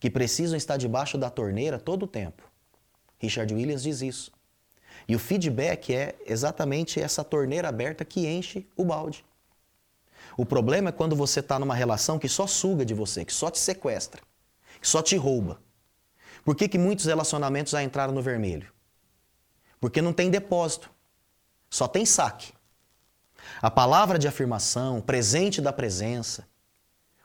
que 0.00 0.10
precisam 0.10 0.56
estar 0.56 0.78
debaixo 0.78 1.18
da 1.18 1.28
torneira 1.28 1.78
todo 1.78 2.04
o 2.04 2.08
tempo. 2.08 2.42
Richard 3.18 3.54
Williams 3.54 3.82
diz 3.82 4.00
isso. 4.00 4.32
E 5.06 5.14
o 5.14 5.18
feedback 5.18 5.94
é 5.94 6.16
exatamente 6.26 7.00
essa 7.00 7.22
torneira 7.22 7.68
aberta 7.68 8.04
que 8.04 8.26
enche 8.26 8.66
o 8.74 8.84
balde. 8.84 9.24
O 10.36 10.46
problema 10.46 10.88
é 10.88 10.92
quando 10.92 11.14
você 11.14 11.40
está 11.40 11.58
numa 11.58 11.74
relação 11.74 12.18
que 12.18 12.28
só 12.28 12.46
suga 12.46 12.84
de 12.84 12.94
você, 12.94 13.24
que 13.24 13.32
só 13.32 13.50
te 13.50 13.58
sequestra, 13.58 14.22
que 14.80 14.88
só 14.88 15.02
te 15.02 15.16
rouba. 15.16 15.60
Por 16.44 16.56
que, 16.56 16.68
que 16.68 16.78
muitos 16.78 17.04
relacionamentos 17.04 17.72
já 17.72 17.82
entraram 17.82 18.14
no 18.14 18.22
vermelho? 18.22 18.72
Porque 19.78 20.00
não 20.00 20.12
tem 20.12 20.30
depósito, 20.30 20.90
só 21.68 21.86
tem 21.86 22.06
saque. 22.06 22.52
A 23.60 23.70
palavra 23.70 24.18
de 24.18 24.28
afirmação, 24.28 25.00
presente 25.00 25.60
da 25.60 25.72
presença, 25.72 26.46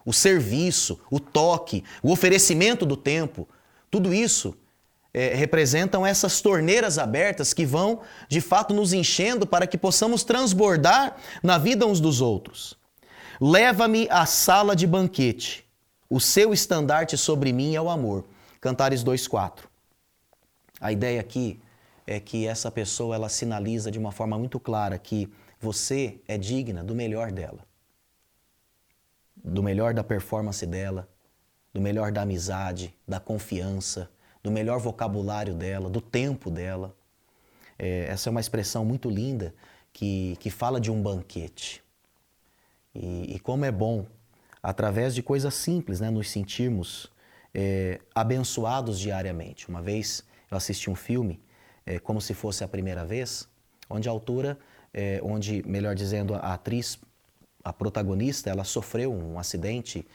o 0.06 0.14
serviço, 0.14 1.00
o 1.10 1.20
toque, 1.20 1.84
o 2.04 2.12
oferecimento 2.12 2.86
do 2.86 2.96
tempo, 2.96 3.48
tudo 3.90 4.14
isso 4.14 4.56
é, 5.14 5.34
representam 5.34 6.06
essas 6.06 6.42
torneiras 6.42 6.98
abertas 7.00 7.54
que 7.54 7.66
vão 7.66 8.02
de 8.28 8.42
fato 8.42 8.74
nos 8.74 8.92
enchendo 8.94 9.48
para 9.48 9.66
que 9.66 9.78
possamos 9.78 10.24
transbordar 10.24 11.16
na 11.42 11.58
vida 11.58 11.86
uns 11.86 12.00
dos 12.00 12.22
outros. 12.22 12.78
Leva-me 13.40 14.08
à 14.10 14.26
sala 14.26 14.76
de 14.76 14.86
banquete. 14.86 15.66
O 16.10 16.20
seu 16.20 16.54
estandarte 16.54 17.18
sobre 17.18 17.52
mim 17.52 17.76
é 17.76 17.82
o 17.82 17.90
amor. 17.90 18.26
Cantares 18.62 19.04
2:4. 19.04 19.68
A 20.80 20.92
ideia 20.92 21.22
aqui 21.22 21.60
é 22.06 22.20
que 22.20 22.46
essa 22.46 22.70
pessoa 22.70 23.16
ela 23.16 23.30
sinaliza 23.30 23.90
de 23.90 23.98
uma 23.98 24.12
forma 24.12 24.38
muito 24.38 24.60
clara 24.60 24.98
que 25.00 25.32
você 25.60 26.20
é 26.28 26.38
digna 26.38 26.84
do 26.84 26.94
melhor 26.94 27.32
dela. 27.32 27.60
Do 29.48 29.62
melhor 29.62 29.94
da 29.94 30.04
performance 30.04 30.66
dela, 30.66 31.08
do 31.74 31.80
melhor 31.80 32.12
da 32.12 32.24
amizade, 32.24 32.96
da 33.08 33.20
confiança, 33.20 34.10
do 34.42 34.52
melhor 34.52 34.80
vocabulário 34.80 35.54
dela, 35.54 35.90
do 35.90 36.02
tempo 36.02 36.50
dela. 36.50 36.96
É, 37.78 38.06
essa 38.06 38.30
é 38.30 38.32
uma 38.32 38.40
expressão 38.40 38.84
muito 38.84 39.10
linda 39.10 39.54
que, 39.94 40.36
que 40.40 40.50
fala 40.50 40.80
de 40.80 40.92
um 40.92 41.02
banquete. 41.02 41.84
E, 42.94 43.36
e 43.36 43.40
como 43.40 43.66
é 43.66 43.72
bom, 43.72 44.06
através 44.64 45.14
de 45.14 45.22
coisas 45.22 45.54
simples, 45.54 46.00
né, 46.00 46.10
nos 46.10 46.30
sentirmos 46.30 47.12
é, 47.54 48.00
abençoados 48.14 49.00
diariamente. 49.00 49.70
Uma 49.70 49.82
vez 49.82 50.24
eu 50.50 50.58
assisti 50.58 50.90
um 50.90 50.96
filme, 50.96 51.42
é, 51.86 52.00
como 52.00 52.20
se 52.20 52.34
fosse 52.34 52.64
a 52.64 52.68
primeira 52.68 53.06
vez, 53.06 53.48
onde 53.90 54.10
a 54.10 54.12
autora, 54.12 54.58
é, 54.94 55.20
onde, 55.24 55.62
melhor 55.68 55.94
dizendo, 55.94 56.36
a 56.36 56.54
atriz, 56.54 57.00
a 57.66 57.74
protagonista, 57.74 58.52
ela 58.52 58.64
sofreu 58.64 59.12
um 59.12 59.40
acidente, 59.40 60.06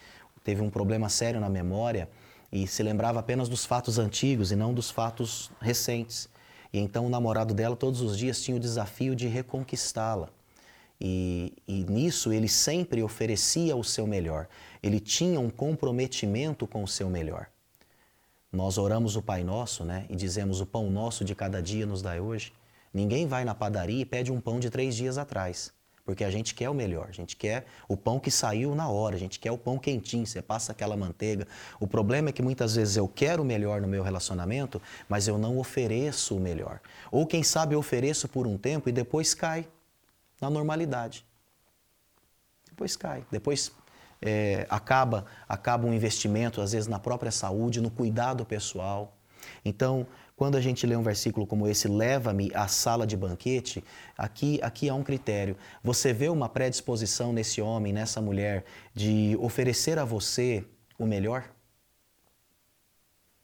teve 0.44 0.62
um 0.62 0.70
problema 0.70 1.08
sério 1.08 1.40
na 1.40 1.48
memória 1.48 2.08
e 2.52 2.64
se 2.64 2.80
lembrava 2.80 3.18
apenas 3.18 3.48
dos 3.48 3.66
fatos 3.66 3.98
antigos 3.98 4.52
e 4.52 4.56
não 4.56 4.72
dos 4.72 4.88
fatos 4.88 5.50
recentes. 5.60 6.28
E 6.72 6.78
então 6.78 7.06
o 7.06 7.10
namorado 7.10 7.52
dela 7.52 7.74
todos 7.74 8.00
os 8.00 8.16
dias 8.16 8.40
tinha 8.40 8.56
o 8.56 8.60
desafio 8.60 9.16
de 9.16 9.26
reconquistá-la. 9.26 10.28
E, 11.00 11.52
e, 11.66 11.84
nisso 11.84 12.32
ele 12.32 12.46
sempre 12.46 13.02
oferecia 13.02 13.74
o 13.74 13.82
seu 13.82 14.06
melhor. 14.06 14.46
Ele 14.82 15.00
tinha 15.00 15.40
um 15.40 15.48
comprometimento 15.50 16.66
com 16.66 16.84
o 16.84 16.88
seu 16.88 17.08
melhor. 17.08 17.48
Nós 18.52 18.76
oramos 18.76 19.16
o 19.16 19.22
Pai 19.22 19.42
Nosso, 19.42 19.82
né? 19.82 20.04
E 20.10 20.14
dizemos: 20.14 20.60
O 20.60 20.66
pão 20.66 20.90
nosso 20.90 21.24
de 21.24 21.34
cada 21.34 21.62
dia 21.62 21.86
nos 21.86 22.02
dai 22.02 22.20
hoje. 22.20 22.52
Ninguém 22.92 23.26
vai 23.26 23.44
na 23.46 23.54
padaria 23.54 24.02
e 24.02 24.04
pede 24.04 24.30
um 24.30 24.40
pão 24.40 24.60
de 24.60 24.68
três 24.68 24.94
dias 24.94 25.16
atrás, 25.16 25.72
porque 26.04 26.24
a 26.24 26.30
gente 26.30 26.54
quer 26.54 26.68
o 26.68 26.74
melhor. 26.74 27.06
A 27.08 27.12
gente 27.12 27.36
quer 27.36 27.66
o 27.88 27.96
pão 27.96 28.18
que 28.18 28.30
saiu 28.30 28.74
na 28.74 28.88
hora. 28.88 29.16
A 29.16 29.18
gente 29.18 29.38
quer 29.38 29.50
o 29.52 29.58
pão 29.58 29.78
quentinho. 29.78 30.26
Você 30.26 30.42
passa 30.42 30.72
aquela 30.72 30.96
manteiga. 30.96 31.46
O 31.78 31.86
problema 31.86 32.30
é 32.30 32.32
que 32.32 32.42
muitas 32.42 32.74
vezes 32.74 32.96
eu 32.96 33.06
quero 33.06 33.42
o 33.42 33.44
melhor 33.44 33.80
no 33.80 33.88
meu 33.88 34.02
relacionamento, 34.02 34.80
mas 35.08 35.28
eu 35.28 35.38
não 35.38 35.58
ofereço 35.58 36.36
o 36.36 36.40
melhor. 36.40 36.80
Ou 37.10 37.26
quem 37.26 37.42
sabe 37.42 37.74
eu 37.74 37.78
ofereço 37.78 38.28
por 38.28 38.46
um 38.46 38.56
tempo 38.56 38.88
e 38.88 38.92
depois 38.92 39.34
cai 39.34 39.68
na 40.40 40.50
normalidade. 40.50 41.24
Depois 42.68 42.96
cai. 42.96 43.24
Depois 43.30 43.72
é, 44.22 44.66
acaba, 44.68 45.26
acaba 45.48 45.86
um 45.86 45.92
investimento, 45.92 46.60
às 46.60 46.72
vezes, 46.72 46.88
na 46.88 46.98
própria 46.98 47.30
saúde, 47.30 47.80
no 47.80 47.90
cuidado 47.90 48.44
pessoal. 48.44 49.16
Então, 49.64 50.06
quando 50.40 50.56
a 50.56 50.60
gente 50.62 50.86
lê 50.86 50.96
um 50.96 51.02
versículo 51.02 51.46
como 51.46 51.68
esse, 51.68 51.86
leva-me 51.86 52.50
à 52.54 52.66
sala 52.66 53.06
de 53.06 53.14
banquete, 53.14 53.84
aqui, 54.16 54.58
aqui 54.62 54.88
há 54.88 54.94
um 54.94 55.02
critério. 55.02 55.54
Você 55.84 56.14
vê 56.14 56.30
uma 56.30 56.48
predisposição 56.48 57.30
nesse 57.30 57.60
homem, 57.60 57.92
nessa 57.92 58.22
mulher, 58.22 58.64
de 58.94 59.36
oferecer 59.38 59.98
a 59.98 60.04
você 60.06 60.64
o 60.98 61.04
melhor? 61.04 61.52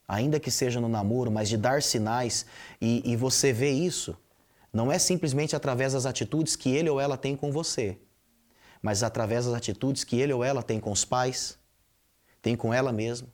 Ainda 0.08 0.40
que 0.40 0.50
seja 0.50 0.80
no 0.80 0.88
namoro, 0.88 1.30
mas 1.30 1.50
de 1.50 1.58
dar 1.58 1.82
sinais, 1.82 2.46
e, 2.80 3.02
e 3.04 3.14
você 3.14 3.52
vê 3.52 3.68
isso. 3.68 4.16
Não 4.72 4.90
é 4.90 4.98
simplesmente 4.98 5.54
através 5.54 5.92
das 5.92 6.06
atitudes 6.06 6.56
que 6.56 6.70
ele 6.70 6.88
ou 6.88 6.98
ela 6.98 7.18
tem 7.18 7.36
com 7.36 7.52
você, 7.52 7.98
mas 8.80 9.02
através 9.02 9.44
das 9.44 9.52
atitudes 9.52 10.02
que 10.02 10.18
ele 10.18 10.32
ou 10.32 10.42
ela 10.42 10.62
tem 10.62 10.80
com 10.80 10.92
os 10.92 11.04
pais, 11.04 11.58
tem 12.40 12.56
com 12.56 12.72
ela 12.72 12.90
mesma. 12.90 13.28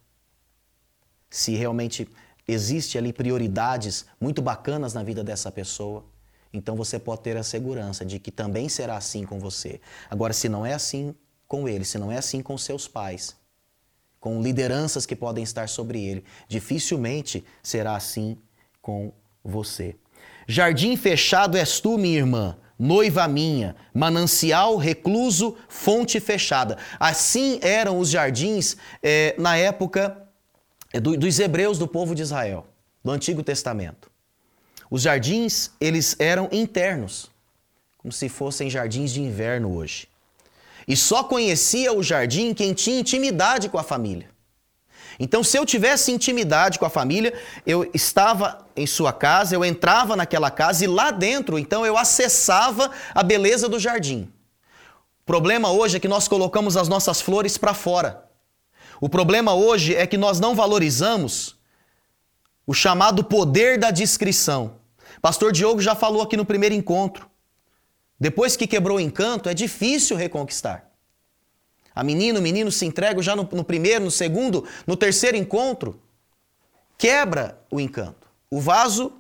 Se 1.31 1.55
realmente 1.55 2.09
existe 2.47 2.99
ali 2.99 3.13
prioridades 3.13 4.07
muito 4.21 4.43
bacanas 4.43 4.95
na 4.95 5.03
vida 5.03 5.23
dessa 5.23 5.51
pessoa, 5.51 6.05
então 6.53 6.77
você 6.77 6.99
pode 6.99 7.23
ter 7.23 7.37
a 7.37 7.43
segurança 7.43 8.05
de 8.05 8.19
que 8.19 8.31
também 8.31 8.69
será 8.69 8.97
assim 8.97 9.25
com 9.25 9.39
você. 9.39 9.81
Agora, 10.11 10.33
se 10.33 10.49
não 10.49 10.67
é 10.67 10.75
assim 10.75 11.15
com 11.49 11.69
ele, 11.69 11.85
se 11.85 11.99
não 11.99 12.13
é 12.13 12.19
assim 12.19 12.43
com 12.43 12.57
seus 12.59 12.87
pais, 12.87 13.35
com 14.21 14.41
lideranças 14.43 15.07
que 15.07 15.17
podem 15.17 15.43
estar 15.43 15.69
sobre 15.69 16.03
ele, 16.03 16.25
dificilmente 16.47 17.45
será 17.63 17.97
assim 17.97 18.39
com 18.81 19.13
você. 19.43 19.97
Jardim 20.47 20.97
fechado 20.97 21.57
és 21.57 21.81
tu, 21.81 21.97
minha 21.97 22.19
irmã, 22.19 22.57
noiva 22.79 23.27
minha, 23.27 23.75
manancial 23.95 24.77
recluso, 24.77 25.57
fonte 25.69 26.21
fechada. 26.21 26.77
Assim 26.99 27.59
eram 27.63 27.99
os 27.99 28.11
jardins 28.11 28.77
é, 29.03 29.35
na 29.39 29.57
época 29.57 30.22
do, 31.01 31.17
dos 31.17 31.39
hebreus 31.39 31.79
do 31.79 31.89
povo 31.89 32.15
de 32.15 32.23
Israel, 32.23 32.67
do 33.03 33.11
Antigo 33.11 33.43
Testamento. 33.43 34.11
Os 34.91 35.03
jardins, 35.03 35.71
eles 35.81 36.17
eram 36.19 36.49
internos, 36.53 37.31
como 37.97 38.13
se 38.13 38.29
fossem 38.29 38.69
jardins 38.69 39.13
de 39.13 39.23
inverno 39.23 39.75
hoje. 39.75 40.09
E 40.87 40.97
só 40.97 41.25
conhecia 41.25 41.93
o 41.93 42.03
jardim 42.03 42.53
quem 42.53 42.75
tinha 42.75 43.01
intimidade 43.01 43.69
com 43.69 43.79
a 43.79 43.83
família. 43.83 44.29
Então, 45.19 45.45
se 45.45 45.57
eu 45.57 45.65
tivesse 45.65 46.11
intimidade 46.11 46.79
com 46.79 46.87
a 46.87 46.91
família, 46.91 47.33
eu 47.67 47.89
estava 47.95 48.67
em 48.75 48.87
sua 48.87 49.13
casa, 49.13 49.55
eu 49.55 49.65
entrava 49.65 50.17
naquela 50.17 50.51
casa 50.51 50.85
e 50.85 50.89
lá 50.89 51.11
dentro, 51.11 51.59
então, 51.59 51.87
eu 51.87 51.97
acessava 51.97 52.91
a 53.15 53.23
beleza 53.23 53.69
do 53.69 53.79
jardim. 53.79 54.33
O 55.21 55.25
problema 55.25 55.71
hoje 55.71 55.97
é 55.97 56.01
que 56.01 56.09
nós 56.09 56.27
colocamos 56.27 56.77
as 56.77 56.89
nossas 56.89 57.21
flores 57.21 57.57
para 57.57 57.73
fora. 57.73 58.25
O 59.03 59.09
problema 59.09 59.53
hoje 59.53 59.97
é 59.97 60.07
que 60.07 60.17
nós 60.17 60.39
não 60.39 60.55
valorizamos 60.55 61.59
o 62.65 62.73
chamado 62.73 63.25
poder 63.25 63.77
da 63.77 63.91
discrição. 63.91 64.77
Pastor 65.21 65.51
Diogo 65.51 65.83
já 65.83 65.97
falou 65.97 66.23
aqui 66.23 66.37
no 66.37 66.47
primeiro 66.47 66.73
encontro. 66.73 67.29
Depois 68.21 68.55
que 68.55 68.65
quebrou 68.65 68.99
o 68.99 69.01
encanto, 69.01 69.49
é 69.49 69.55
difícil 69.55 70.17
reconquistar. 70.17 70.89
A 71.93 72.05
menina, 72.05 72.39
o 72.39 72.43
menino 72.43 72.71
se 72.71 72.87
entrega 72.87 73.21
já 73.21 73.35
no, 73.35 73.43
no 73.51 73.65
primeiro, 73.65 74.05
no 74.05 74.11
segundo, 74.11 74.65
no 74.87 74.97
terceiro 74.97 75.37
encontro. 75.37 76.01
Quebra 76.97 77.59
o 77.73 77.81
encanto. 77.81 78.29
O 78.49 78.61
vaso, 78.61 79.15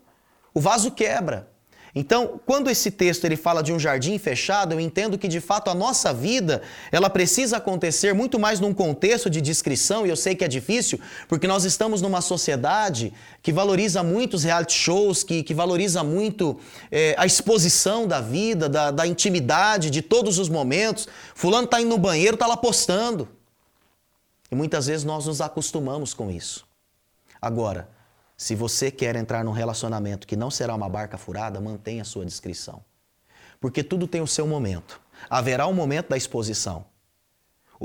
o 0.55 0.61
vaso 0.61 0.92
quebra. 0.92 1.51
Então, 1.94 2.40
quando 2.46 2.70
esse 2.70 2.90
texto 2.90 3.26
ele 3.26 3.37
fala 3.37 3.62
de 3.62 3.70
um 3.70 3.78
jardim 3.78 4.16
fechado, 4.16 4.72
eu 4.72 4.81
entendo 4.81 5.18
que 5.18 5.28
de 5.28 5.40
fato 5.40 5.68
a 5.68 5.74
nossa 5.74 6.12
vida, 6.12 6.62
ela 6.90 7.11
precisa 7.11 7.59
acontecer 7.59 8.14
muito 8.14 8.38
mais 8.38 8.61
num 8.61 8.72
contexto 8.72 9.28
de 9.28 9.42
descrição, 9.42 10.07
e 10.07 10.09
eu 10.09 10.16
sei 10.16 10.35
que 10.35 10.42
é 10.42 10.48
difícil, 10.48 10.98
porque 11.28 11.46
nós 11.46 11.64
estamos 11.64 12.00
numa 12.00 12.22
sociedade 12.22 13.12
que 13.42 13.52
valoriza 13.52 14.02
muito 14.02 14.35
os 14.35 14.44
reality 14.44 14.72
shows, 14.72 15.22
que, 15.22 15.42
que 15.42 15.52
valoriza 15.52 16.02
muito 16.02 16.59
é, 16.90 17.14
a 17.18 17.26
exposição 17.26 18.07
da 18.07 18.22
vida, 18.22 18.70
da, 18.70 18.90
da 18.90 19.07
intimidade, 19.07 19.90
de 19.90 20.00
todos 20.00 20.38
os 20.38 20.48
momentos. 20.48 21.07
Fulano 21.35 21.66
está 21.66 21.78
indo 21.78 21.90
no 21.90 21.98
banheiro, 21.98 22.35
está 22.35 22.46
lá 22.46 22.57
postando. 22.57 23.28
E 24.50 24.55
muitas 24.55 24.87
vezes 24.87 25.05
nós 25.05 25.26
nos 25.26 25.42
acostumamos 25.42 26.14
com 26.14 26.31
isso. 26.31 26.64
Agora, 27.40 27.88
se 28.42 28.57
você 28.57 28.90
quer 28.90 29.14
entrar 29.14 29.44
num 29.44 29.52
relacionamento 29.52 30.26
que 30.26 30.35
não 30.35 30.50
será 30.50 30.74
uma 30.74 30.88
barca 30.88 31.16
furada, 31.16 31.61
mantenha 31.61 32.02
a 32.02 32.05
sua 32.05 32.26
discrição. 32.26 32.85
Porque 33.61 33.85
tudo 33.85 34.09
tem 34.09 34.20
o 34.20 34.26
seu 34.26 34.48
momento. 34.48 35.00
Haverá 35.31 35.68
um 35.68 35.72
momento 35.72 36.09
da 36.09 36.16
exposição. 36.16 36.85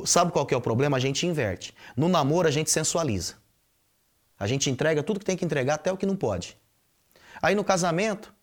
Sabe 0.03 0.31
qual 0.31 0.47
que 0.47 0.55
é 0.55 0.57
o 0.57 0.61
problema? 0.61 0.97
A 0.97 0.99
gente 0.99 1.27
inverte. 1.27 1.75
No 1.95 2.09
namoro, 2.09 2.47
a 2.47 2.51
gente 2.51 2.71
sensualiza. 2.71 3.35
A 4.39 4.47
gente 4.47 4.67
entrega 4.67 5.03
tudo 5.03 5.19
que 5.19 5.25
tem 5.27 5.37
que 5.37 5.45
entregar, 5.45 5.75
até 5.75 5.91
o 5.91 5.97
que 5.97 6.07
não 6.07 6.15
pode. 6.15 6.57
Aí 7.39 7.53
no 7.53 7.63
casamento, 7.63 8.33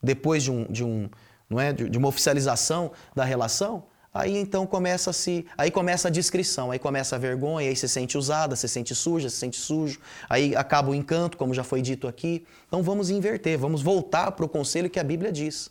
depois 0.00 0.44
de, 0.44 0.52
um, 0.52 0.64
de, 0.70 0.84
um, 0.84 1.10
não 1.50 1.58
é, 1.58 1.72
de 1.72 1.98
uma 1.98 2.06
oficialização 2.06 2.92
da 3.16 3.24
relação, 3.24 3.88
Aí 4.16 4.36
então 4.36 4.66
começa 4.66 5.12
se, 5.12 5.46
aí 5.58 5.70
começa 5.70 6.08
a 6.08 6.10
descrição, 6.10 6.70
aí 6.70 6.78
começa 6.78 7.16
a 7.16 7.18
vergonha, 7.18 7.68
aí 7.68 7.76
se 7.76 7.86
sente 7.88 8.16
usada, 8.16 8.56
se 8.56 8.66
sente 8.66 8.94
suja, 8.94 9.28
se 9.28 9.36
sente 9.36 9.58
sujo, 9.58 10.00
aí 10.28 10.56
acaba 10.56 10.90
o 10.90 10.94
encanto, 10.94 11.36
como 11.36 11.52
já 11.52 11.62
foi 11.62 11.82
dito 11.82 12.08
aqui. 12.08 12.46
Então 12.66 12.82
vamos 12.82 13.10
inverter, 13.10 13.58
vamos 13.58 13.82
voltar 13.82 14.32
para 14.32 14.44
o 14.44 14.48
conselho 14.48 14.88
que 14.88 14.98
a 14.98 15.04
Bíblia 15.04 15.30
diz. 15.30 15.70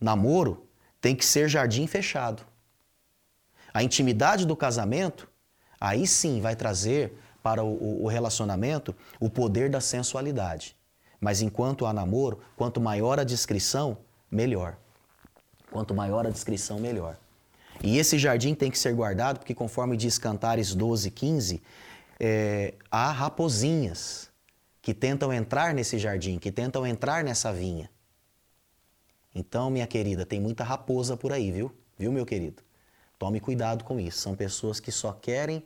Namoro 0.00 0.66
tem 1.00 1.14
que 1.14 1.24
ser 1.24 1.48
jardim 1.48 1.86
fechado. 1.86 2.42
A 3.72 3.82
intimidade 3.82 4.44
do 4.44 4.56
casamento, 4.56 5.28
aí 5.80 6.04
sim 6.06 6.40
vai 6.40 6.56
trazer 6.56 7.16
para 7.42 7.62
o, 7.62 8.04
o 8.04 8.08
relacionamento 8.08 8.94
o 9.20 9.30
poder 9.30 9.70
da 9.70 9.80
sensualidade. 9.80 10.76
Mas 11.20 11.42
enquanto 11.42 11.86
há 11.86 11.92
namoro, 11.92 12.40
quanto 12.56 12.80
maior 12.80 13.20
a 13.20 13.24
discrição, 13.24 13.98
melhor. 14.30 14.76
Quanto 15.70 15.94
maior 15.94 16.26
a 16.26 16.30
descrição, 16.30 16.78
melhor. 16.78 17.16
E 17.82 17.98
esse 17.98 18.18
jardim 18.18 18.54
tem 18.54 18.70
que 18.70 18.78
ser 18.78 18.94
guardado, 18.94 19.38
porque 19.38 19.54
conforme 19.54 19.96
diz 19.96 20.18
Cantares 20.18 20.74
12, 20.74 21.10
15, 21.10 21.62
é, 22.18 22.74
há 22.90 23.10
raposinhas 23.10 24.28
que 24.82 24.92
tentam 24.92 25.32
entrar 25.32 25.74
nesse 25.74 25.98
jardim, 25.98 26.38
que 26.38 26.50
tentam 26.50 26.86
entrar 26.86 27.22
nessa 27.22 27.52
vinha. 27.52 27.90
Então, 29.34 29.70
minha 29.70 29.86
querida, 29.86 30.26
tem 30.26 30.40
muita 30.40 30.64
raposa 30.64 31.16
por 31.16 31.32
aí, 31.32 31.52
viu? 31.52 31.72
Viu, 31.96 32.10
meu 32.10 32.26
querido? 32.26 32.62
Tome 33.18 33.40
cuidado 33.40 33.84
com 33.84 34.00
isso. 34.00 34.18
São 34.18 34.34
pessoas 34.34 34.80
que 34.80 34.90
só 34.90 35.12
querem 35.12 35.64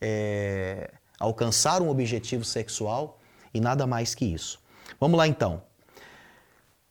é, 0.00 0.90
alcançar 1.18 1.80
um 1.80 1.88
objetivo 1.88 2.44
sexual 2.44 3.20
e 3.52 3.60
nada 3.60 3.86
mais 3.86 4.14
que 4.14 4.24
isso. 4.24 4.60
Vamos 4.98 5.16
lá 5.16 5.26
então. 5.26 5.62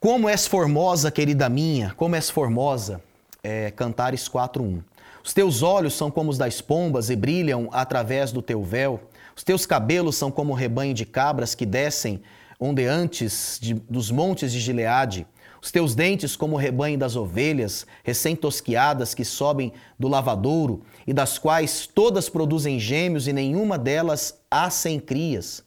Como 0.04 0.28
és 0.28 0.46
formosa, 0.46 1.10
querida 1.10 1.48
minha, 1.48 1.94
como 1.96 2.14
és 2.14 2.30
formosa, 2.30 3.02
é, 3.42 3.72
Cantares 3.72 4.28
4.1. 4.28 4.84
Os 5.24 5.34
teus 5.34 5.64
olhos 5.64 5.94
são 5.94 6.12
como 6.12 6.30
os 6.30 6.38
das 6.38 6.60
pombas 6.60 7.10
e 7.10 7.16
brilham 7.16 7.70
através 7.72 8.30
do 8.30 8.42
teu 8.42 8.62
véu. 8.62 9.00
Os 9.34 9.46
teus 9.46 9.66
cabelos 9.66 10.18
são 10.18 10.30
como 10.30 10.52
um 10.52 10.56
rebanho 10.56 10.94
de 10.94 11.06
cabras 11.06 11.56
que 11.56 11.66
descem 11.66 12.22
ondeantes 12.60 13.58
de, 13.62 13.76
dos 13.76 14.12
montes 14.12 14.52
de 14.52 14.60
Gileade. 14.60 15.26
Os 15.62 15.72
teus 15.72 15.96
dentes 15.96 16.36
como 16.36 16.58
o 16.58 16.60
rebanho 16.60 16.98
das 16.98 17.16
ovelhas, 17.16 17.88
recém-tosquiadas 18.04 19.14
que 19.16 19.24
sobem 19.24 19.72
do 19.98 20.10
lavadouro, 20.10 20.84
e 21.08 21.14
das 21.14 21.38
quais 21.38 21.88
todas 21.88 22.28
produzem 22.28 22.78
gêmeos 22.78 23.26
e 23.26 23.32
nenhuma 23.32 23.78
delas 23.78 24.38
há 24.52 24.70
sem 24.70 25.00
crias. 25.00 25.64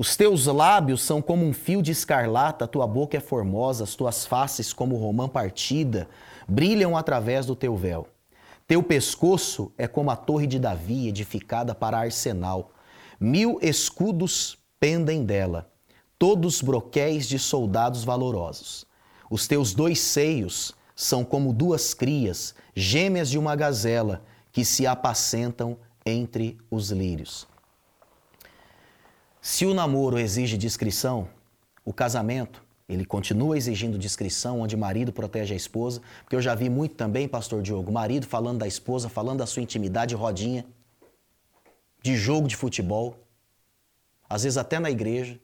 Os 0.00 0.16
teus 0.16 0.46
lábios 0.46 1.02
são 1.02 1.20
como 1.20 1.44
um 1.44 1.52
fio 1.52 1.82
de 1.82 1.90
escarlata, 1.90 2.66
a 2.66 2.68
tua 2.68 2.86
boca 2.86 3.16
é 3.16 3.20
formosa, 3.20 3.82
as 3.82 3.96
tuas 3.96 4.24
faces 4.24 4.72
como 4.72 4.94
romã 4.94 5.28
partida, 5.28 6.08
brilham 6.48 6.96
através 6.96 7.46
do 7.46 7.56
teu 7.56 7.76
véu. 7.76 8.06
Teu 8.64 8.80
pescoço 8.80 9.72
é 9.76 9.88
como 9.88 10.12
a 10.12 10.16
torre 10.16 10.46
de 10.46 10.56
Davi, 10.56 11.08
edificada 11.08 11.74
para 11.74 11.98
arsenal. 11.98 12.70
Mil 13.18 13.58
escudos 13.60 14.56
pendem 14.78 15.24
dela, 15.24 15.68
todos 16.16 16.62
broquéis 16.62 17.28
de 17.28 17.36
soldados 17.36 18.04
valorosos. 18.04 18.86
Os 19.28 19.48
teus 19.48 19.74
dois 19.74 19.98
seios 19.98 20.72
são 20.94 21.24
como 21.24 21.52
duas 21.52 21.92
crias, 21.92 22.54
gêmeas 22.72 23.28
de 23.28 23.36
uma 23.36 23.56
gazela, 23.56 24.22
que 24.52 24.64
se 24.64 24.86
apacentam 24.86 25.76
entre 26.06 26.56
os 26.70 26.90
lírios. 26.92 27.47
Se 29.50 29.64
o 29.64 29.72
namoro 29.72 30.18
exige 30.18 30.58
discrição, 30.58 31.26
o 31.82 31.90
casamento 31.90 32.62
ele 32.86 33.02
continua 33.02 33.56
exigindo 33.56 33.98
discrição, 33.98 34.60
onde 34.60 34.76
marido 34.76 35.10
protege 35.10 35.54
a 35.54 35.56
esposa, 35.56 36.02
porque 36.22 36.36
eu 36.36 36.42
já 36.42 36.54
vi 36.54 36.68
muito 36.68 36.96
também, 36.96 37.26
pastor 37.26 37.62
Diogo, 37.62 37.90
marido 37.90 38.26
falando 38.26 38.58
da 38.58 38.66
esposa, 38.66 39.08
falando 39.08 39.38
da 39.38 39.46
sua 39.46 39.62
intimidade, 39.62 40.14
rodinha, 40.14 40.66
de 42.02 42.14
jogo 42.14 42.46
de 42.46 42.56
futebol, 42.56 43.16
às 44.28 44.42
vezes 44.42 44.58
até 44.58 44.78
na 44.78 44.90
igreja. 44.90 45.40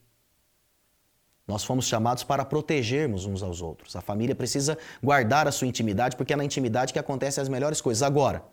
Nós 1.48 1.64
fomos 1.64 1.86
chamados 1.86 2.22
para 2.22 2.44
protegermos 2.44 3.24
uns 3.24 3.42
aos 3.42 3.62
outros. 3.62 3.96
A 3.96 4.02
família 4.02 4.34
precisa 4.34 4.76
guardar 5.02 5.48
a 5.48 5.50
sua 5.50 5.66
intimidade, 5.66 6.14
porque 6.14 6.34
é 6.34 6.36
na 6.36 6.44
intimidade 6.44 6.92
que 6.92 6.98
acontecem 6.98 7.40
as 7.40 7.48
melhores 7.48 7.80
coisas. 7.80 8.02
Agora, 8.02 8.44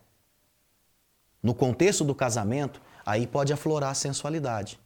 no 1.43 1.53
contexto 1.53 2.05
do 2.05 2.15
casamento, 2.15 2.81
aí 3.05 3.27
pode 3.27 3.51
aflorar 3.51 3.89
a 3.89 3.95
sensualidade. 3.95 4.79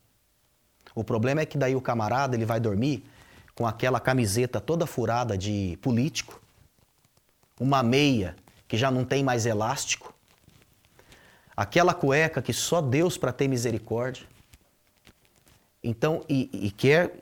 O 0.95 1.03
problema 1.03 1.41
é 1.41 1.45
que 1.45 1.57
daí 1.57 1.75
o 1.75 1.81
camarada 1.81 2.35
ele 2.35 2.45
vai 2.45 2.59
dormir 2.59 3.03
com 3.53 3.67
aquela 3.67 3.99
camiseta 3.99 4.61
toda 4.61 4.87
furada 4.87 5.37
de 5.37 5.77
político, 5.81 6.41
uma 7.59 7.83
meia 7.83 8.35
que 8.67 8.77
já 8.77 8.89
não 8.89 9.05
tem 9.05 9.23
mais 9.23 9.45
elástico, 9.45 10.13
aquela 11.55 11.93
cueca 11.93 12.41
que 12.41 12.53
só 12.53 12.81
Deus 12.81 13.17
para 13.17 13.31
ter 13.31 13.47
misericórdia. 13.47 14.25
Então, 15.83 16.23
e, 16.27 16.49
e, 16.51 16.71
quer, 16.71 17.13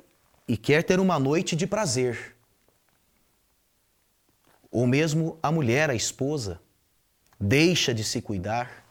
e 0.47 0.55
quer 0.55 0.83
ter 0.83 0.99
uma 0.99 1.19
noite 1.19 1.55
de 1.55 1.67
prazer. 1.67 2.35
Ou 4.71 4.87
mesmo 4.87 5.37
a 5.43 5.51
mulher, 5.51 5.89
a 5.89 5.95
esposa, 5.95 6.59
deixa 7.39 7.93
de 7.93 8.03
se 8.03 8.21
cuidar. 8.21 8.85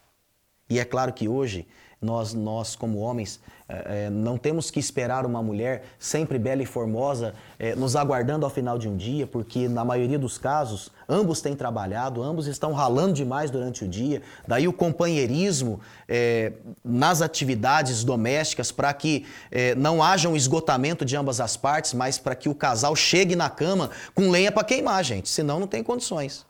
E 0.68 0.78
é 0.78 0.84
claro 0.84 1.12
que 1.12 1.26
hoje 1.26 1.66
nós, 2.00 2.34
nós 2.34 2.76
como 2.76 2.98
homens, 2.98 3.40
é, 3.72 4.04
é, 4.04 4.10
não 4.10 4.36
temos 4.36 4.70
que 4.70 4.78
esperar 4.78 5.24
uma 5.24 5.42
mulher 5.42 5.84
sempre 5.98 6.38
bela 6.38 6.62
e 6.62 6.66
formosa 6.66 7.34
é, 7.58 7.74
nos 7.74 7.96
aguardando 7.96 8.44
ao 8.44 8.50
final 8.50 8.78
de 8.78 8.86
um 8.86 8.96
dia, 8.96 9.26
porque 9.26 9.66
na 9.66 9.82
maioria 9.82 10.18
dos 10.18 10.36
casos 10.36 10.90
ambos 11.08 11.40
têm 11.40 11.56
trabalhado, 11.56 12.22
ambos 12.22 12.46
estão 12.46 12.72
ralando 12.72 13.14
demais 13.14 13.50
durante 13.50 13.84
o 13.84 13.88
dia. 13.88 14.20
Daí 14.46 14.68
o 14.68 14.72
companheirismo 14.72 15.80
é, 16.06 16.52
nas 16.84 17.22
atividades 17.22 18.04
domésticas 18.04 18.70
para 18.70 18.92
que 18.92 19.24
é, 19.50 19.74
não 19.74 20.02
haja 20.02 20.28
um 20.28 20.36
esgotamento 20.36 21.02
de 21.02 21.16
ambas 21.16 21.40
as 21.40 21.56
partes, 21.56 21.94
mas 21.94 22.18
para 22.18 22.34
que 22.34 22.50
o 22.50 22.54
casal 22.54 22.94
chegue 22.94 23.34
na 23.34 23.48
cama 23.48 23.90
com 24.14 24.30
lenha 24.30 24.52
para 24.52 24.64
queimar, 24.64 25.02
gente, 25.02 25.30
senão 25.30 25.58
não 25.58 25.66
tem 25.66 25.82
condições. 25.82 26.44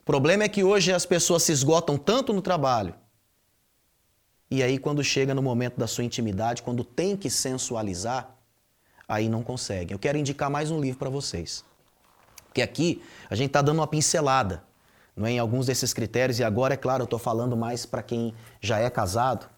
O 0.00 0.04
problema 0.04 0.42
é 0.42 0.48
que 0.48 0.64
hoje 0.64 0.92
as 0.92 1.06
pessoas 1.06 1.44
se 1.44 1.52
esgotam 1.52 1.96
tanto 1.96 2.32
no 2.32 2.42
trabalho 2.42 2.94
e 4.50 4.62
aí, 4.62 4.78
quando 4.78 5.02
chega 5.02 5.34
no 5.34 5.42
momento 5.42 5.76
da 5.76 5.86
sua 5.86 6.04
intimidade, 6.04 6.62
quando 6.62 6.84
tem 6.84 7.16
que 7.16 7.28
sensualizar, 7.28 8.36
aí 9.08 9.28
não 9.28 9.42
consegue. 9.42 9.92
Eu 9.92 9.98
quero 9.98 10.18
indicar 10.18 10.50
mais 10.50 10.70
um 10.70 10.80
livro 10.80 10.98
para 10.98 11.10
vocês. 11.10 11.64
Que 12.54 12.62
aqui 12.62 13.02
a 13.28 13.34
gente 13.34 13.48
está 13.48 13.60
dando 13.60 13.78
uma 13.78 13.86
pincelada 13.86 14.62
não 15.16 15.26
é, 15.26 15.32
em 15.32 15.38
alguns 15.38 15.66
desses 15.66 15.94
critérios, 15.94 16.38
e 16.38 16.44
agora, 16.44 16.74
é 16.74 16.76
claro, 16.76 17.02
eu 17.02 17.06
estou 17.06 17.18
falando 17.18 17.56
mais 17.56 17.86
para 17.86 18.02
quem 18.02 18.34
já 18.60 18.78
é 18.78 18.90
casado. 18.90 19.48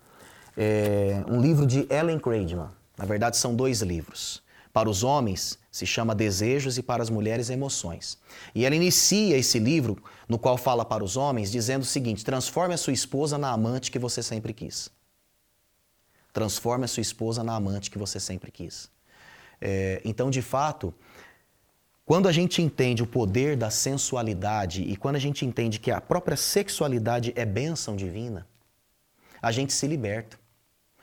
É 0.57 1.25
um 1.29 1.41
livro 1.41 1.67
de 1.67 1.87
Ellen 1.91 2.19
Craigman. 2.19 2.69
Na 2.97 3.05
verdade, 3.05 3.37
são 3.37 3.55
dois 3.55 3.83
livros. 3.83 4.43
Para 4.79 4.89
os 4.89 5.03
homens, 5.03 5.59
se 5.73 5.85
chama 5.85 6.15
Desejos 6.15 6.79
e 6.79 6.85
para 6.85 7.03
as 7.03 7.11
mulheres, 7.11 7.51
Emoções. 7.51 8.17
E 8.55 8.65
ela 8.65 8.77
inicia 8.77 9.37
esse 9.37 9.59
livro, 9.59 10.01
no 10.29 10.39
qual 10.39 10.57
fala 10.57 10.85
para 10.85 11.03
os 11.03 11.17
homens, 11.17 11.51
dizendo 11.51 11.83
o 11.83 11.85
seguinte: 11.85 12.25
transforme 12.25 12.75
a 12.75 12.77
sua 12.77 12.93
esposa 12.93 13.37
na 13.37 13.51
amante 13.51 13.91
que 13.91 13.99
você 13.99 14.23
sempre 14.23 14.53
quis. 14.53 14.89
Transforme 16.33 16.85
a 16.85 16.87
sua 16.87 17.01
esposa 17.01 17.43
na 17.43 17.57
amante 17.57 17.91
que 17.91 17.99
você 17.99 18.21
sempre 18.21 18.53
quis. 18.53 18.89
É, 19.61 20.01
então, 20.05 20.31
de 20.31 20.43
fato, 20.43 20.95
quando 22.07 22.29
a 22.29 22.33
gente 22.33 22.63
entende 22.63 23.03
o 23.03 23.07
poder 23.07 23.57
da 23.57 23.71
sensualidade 23.71 24.83
e 24.83 24.97
quando 24.97 25.17
a 25.17 25.19
gente 25.27 25.45
entende 25.45 25.81
que 25.81 25.91
a 25.91 26.01
própria 26.01 26.37
sexualidade 26.37 27.33
é 27.35 27.45
bênção 27.45 27.97
divina, 27.97 28.47
a 29.43 29.51
gente 29.51 29.73
se 29.73 29.89
liberta. 29.89 30.39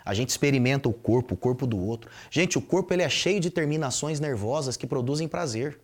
A 0.05 0.13
gente 0.13 0.29
experimenta 0.29 0.87
o 0.87 0.93
corpo, 0.93 1.33
o 1.33 1.37
corpo 1.37 1.65
do 1.65 1.79
outro. 1.79 2.11
Gente, 2.29 2.59
o 2.59 2.61
corpo 2.61 2.93
ele 2.93 3.01
é 3.01 3.09
cheio 3.09 3.39
de 3.39 3.49
terminações 3.49 4.19
nervosas 4.19 4.77
que 4.77 4.85
produzem 4.85 5.27
prazer. 5.27 5.81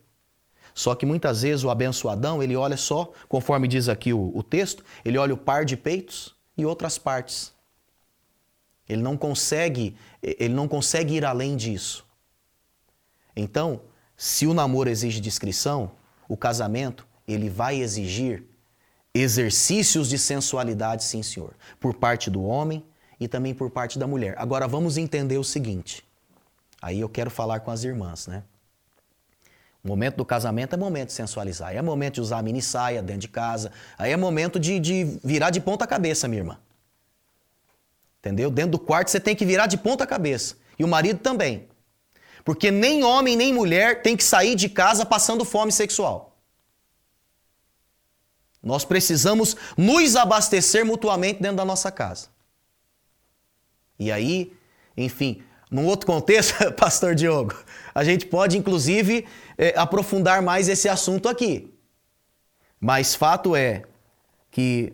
Só 0.72 0.94
que 0.94 1.04
muitas 1.04 1.42
vezes 1.42 1.64
o 1.64 1.70
abençoadão, 1.70 2.40
ele 2.40 2.54
olha 2.54 2.76
só, 2.76 3.12
conforme 3.28 3.66
diz 3.66 3.88
aqui 3.88 4.12
o, 4.12 4.30
o 4.34 4.42
texto, 4.42 4.84
ele 5.04 5.18
olha 5.18 5.34
o 5.34 5.36
par 5.36 5.64
de 5.64 5.76
peitos 5.76 6.36
e 6.56 6.64
outras 6.64 6.96
partes. 6.96 7.52
Ele 8.88 9.02
não 9.02 9.16
consegue, 9.16 9.96
ele 10.22 10.54
não 10.54 10.68
consegue 10.68 11.14
ir 11.14 11.24
além 11.24 11.56
disso. 11.56 12.06
Então, 13.34 13.82
se 14.16 14.46
o 14.46 14.54
namoro 14.54 14.88
exige 14.88 15.20
discrição, 15.20 15.90
o 16.28 16.36
casamento, 16.36 17.06
ele 17.26 17.50
vai 17.50 17.80
exigir 17.80 18.44
exercícios 19.12 20.08
de 20.08 20.18
sensualidade, 20.18 21.04
sim, 21.04 21.22
senhor, 21.22 21.54
por 21.80 21.94
parte 21.94 22.30
do 22.30 22.42
homem 22.42 22.84
e 23.22 23.28
também 23.28 23.54
por 23.54 23.70
parte 23.70 23.98
da 23.98 24.06
mulher. 24.06 24.34
Agora 24.36 24.66
vamos 24.66 24.96
entender 24.96 25.38
o 25.38 25.44
seguinte. 25.44 26.04
Aí 26.80 27.00
eu 27.00 27.08
quero 27.08 27.30
falar 27.30 27.60
com 27.60 27.70
as 27.70 27.84
irmãs, 27.84 28.26
né? 28.26 28.42
O 29.84 29.88
momento 29.88 30.16
do 30.16 30.24
casamento 30.24 30.74
é 30.74 30.76
momento 30.76 31.08
de 31.08 31.14
sensualizar, 31.14 31.74
é 31.74 31.80
momento 31.80 32.14
de 32.14 32.20
usar 32.20 32.38
a 32.38 32.42
mini 32.42 32.60
saia 32.60 33.00
dentro 33.00 33.22
de 33.22 33.28
casa, 33.28 33.70
aí 33.96 34.12
é 34.12 34.16
momento 34.16 34.58
de, 34.58 34.78
de 34.80 35.18
virar 35.22 35.50
de 35.50 35.60
ponta 35.60 35.86
cabeça, 35.86 36.26
minha 36.26 36.40
irmã. 36.40 36.58
Entendeu? 38.18 38.50
Dentro 38.50 38.72
do 38.72 38.78
quarto 38.78 39.10
você 39.10 39.20
tem 39.20 39.34
que 39.34 39.44
virar 39.44 39.66
de 39.66 39.76
ponta 39.76 40.06
cabeça. 40.06 40.56
E 40.78 40.84
o 40.84 40.88
marido 40.88 41.20
também. 41.20 41.68
Porque 42.44 42.72
nem 42.72 43.04
homem 43.04 43.36
nem 43.36 43.52
mulher 43.52 44.02
tem 44.02 44.16
que 44.16 44.24
sair 44.24 44.56
de 44.56 44.68
casa 44.68 45.06
passando 45.06 45.44
fome 45.44 45.70
sexual. 45.70 46.36
Nós 48.60 48.84
precisamos 48.84 49.56
nos 49.76 50.16
abastecer 50.16 50.84
mutuamente 50.84 51.40
dentro 51.40 51.56
da 51.56 51.64
nossa 51.64 51.90
casa. 51.90 52.31
E 54.02 54.10
aí, 54.10 54.52
enfim, 54.96 55.42
num 55.70 55.86
outro 55.86 56.06
contexto, 56.06 56.54
Pastor 56.74 57.14
Diogo, 57.14 57.54
a 57.94 58.02
gente 58.02 58.26
pode 58.26 58.58
inclusive 58.58 59.26
é, 59.56 59.72
aprofundar 59.76 60.42
mais 60.42 60.68
esse 60.68 60.88
assunto 60.88 61.28
aqui. 61.28 61.72
Mas 62.80 63.14
fato 63.14 63.54
é 63.54 63.84
que 64.50 64.92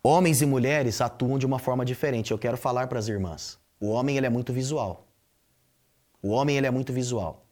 homens 0.00 0.40
e 0.42 0.46
mulheres 0.46 1.00
atuam 1.00 1.38
de 1.38 1.44
uma 1.44 1.58
forma 1.58 1.84
diferente. 1.84 2.30
Eu 2.30 2.38
quero 2.38 2.56
falar 2.56 2.86
para 2.86 3.00
as 3.00 3.08
irmãs. 3.08 3.58
O 3.80 3.88
homem 3.88 4.16
ele 4.16 4.26
é 4.26 4.30
muito 4.30 4.52
visual. 4.52 5.08
O 6.22 6.28
homem 6.28 6.56
ele 6.56 6.68
é 6.68 6.70
muito 6.70 6.92
visual. 6.92 7.44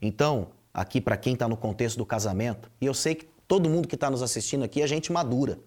Então, 0.00 0.48
aqui 0.72 1.00
para 1.00 1.16
quem 1.16 1.32
está 1.32 1.48
no 1.48 1.56
contexto 1.56 1.98
do 1.98 2.06
casamento, 2.06 2.70
e 2.80 2.86
eu 2.86 2.94
sei 2.94 3.16
que 3.16 3.28
todo 3.48 3.68
mundo 3.68 3.88
que 3.88 3.96
está 3.96 4.08
nos 4.08 4.22
assistindo 4.22 4.64
aqui 4.64 4.80
é 4.80 4.86
gente 4.86 5.10
madura. 5.10 5.58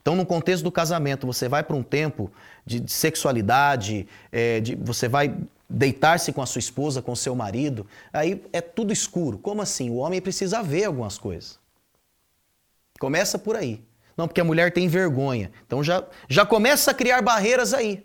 Então, 0.00 0.16
no 0.16 0.24
contexto 0.24 0.64
do 0.64 0.72
casamento, 0.72 1.26
você 1.26 1.48
vai 1.48 1.62
para 1.62 1.76
um 1.76 1.82
tempo 1.82 2.30
de, 2.64 2.80
de 2.80 2.90
sexualidade, 2.90 4.08
é, 4.32 4.60
de, 4.60 4.74
você 4.74 5.08
vai 5.08 5.36
deitar-se 5.68 6.32
com 6.32 6.42
a 6.42 6.46
sua 6.46 6.58
esposa, 6.58 7.00
com 7.00 7.12
o 7.12 7.16
seu 7.16 7.34
marido, 7.34 7.86
aí 8.12 8.42
é 8.52 8.60
tudo 8.60 8.92
escuro. 8.92 9.38
Como 9.38 9.62
assim? 9.62 9.90
O 9.90 9.96
homem 9.96 10.20
precisa 10.20 10.62
ver 10.62 10.84
algumas 10.84 11.16
coisas. 11.16 11.58
Começa 12.98 13.38
por 13.38 13.56
aí. 13.56 13.82
Não, 14.16 14.26
porque 14.26 14.40
a 14.40 14.44
mulher 14.44 14.72
tem 14.72 14.88
vergonha. 14.88 15.50
Então 15.66 15.82
já, 15.82 16.04
já 16.28 16.44
começa 16.44 16.90
a 16.90 16.94
criar 16.94 17.22
barreiras 17.22 17.72
aí. 17.72 18.04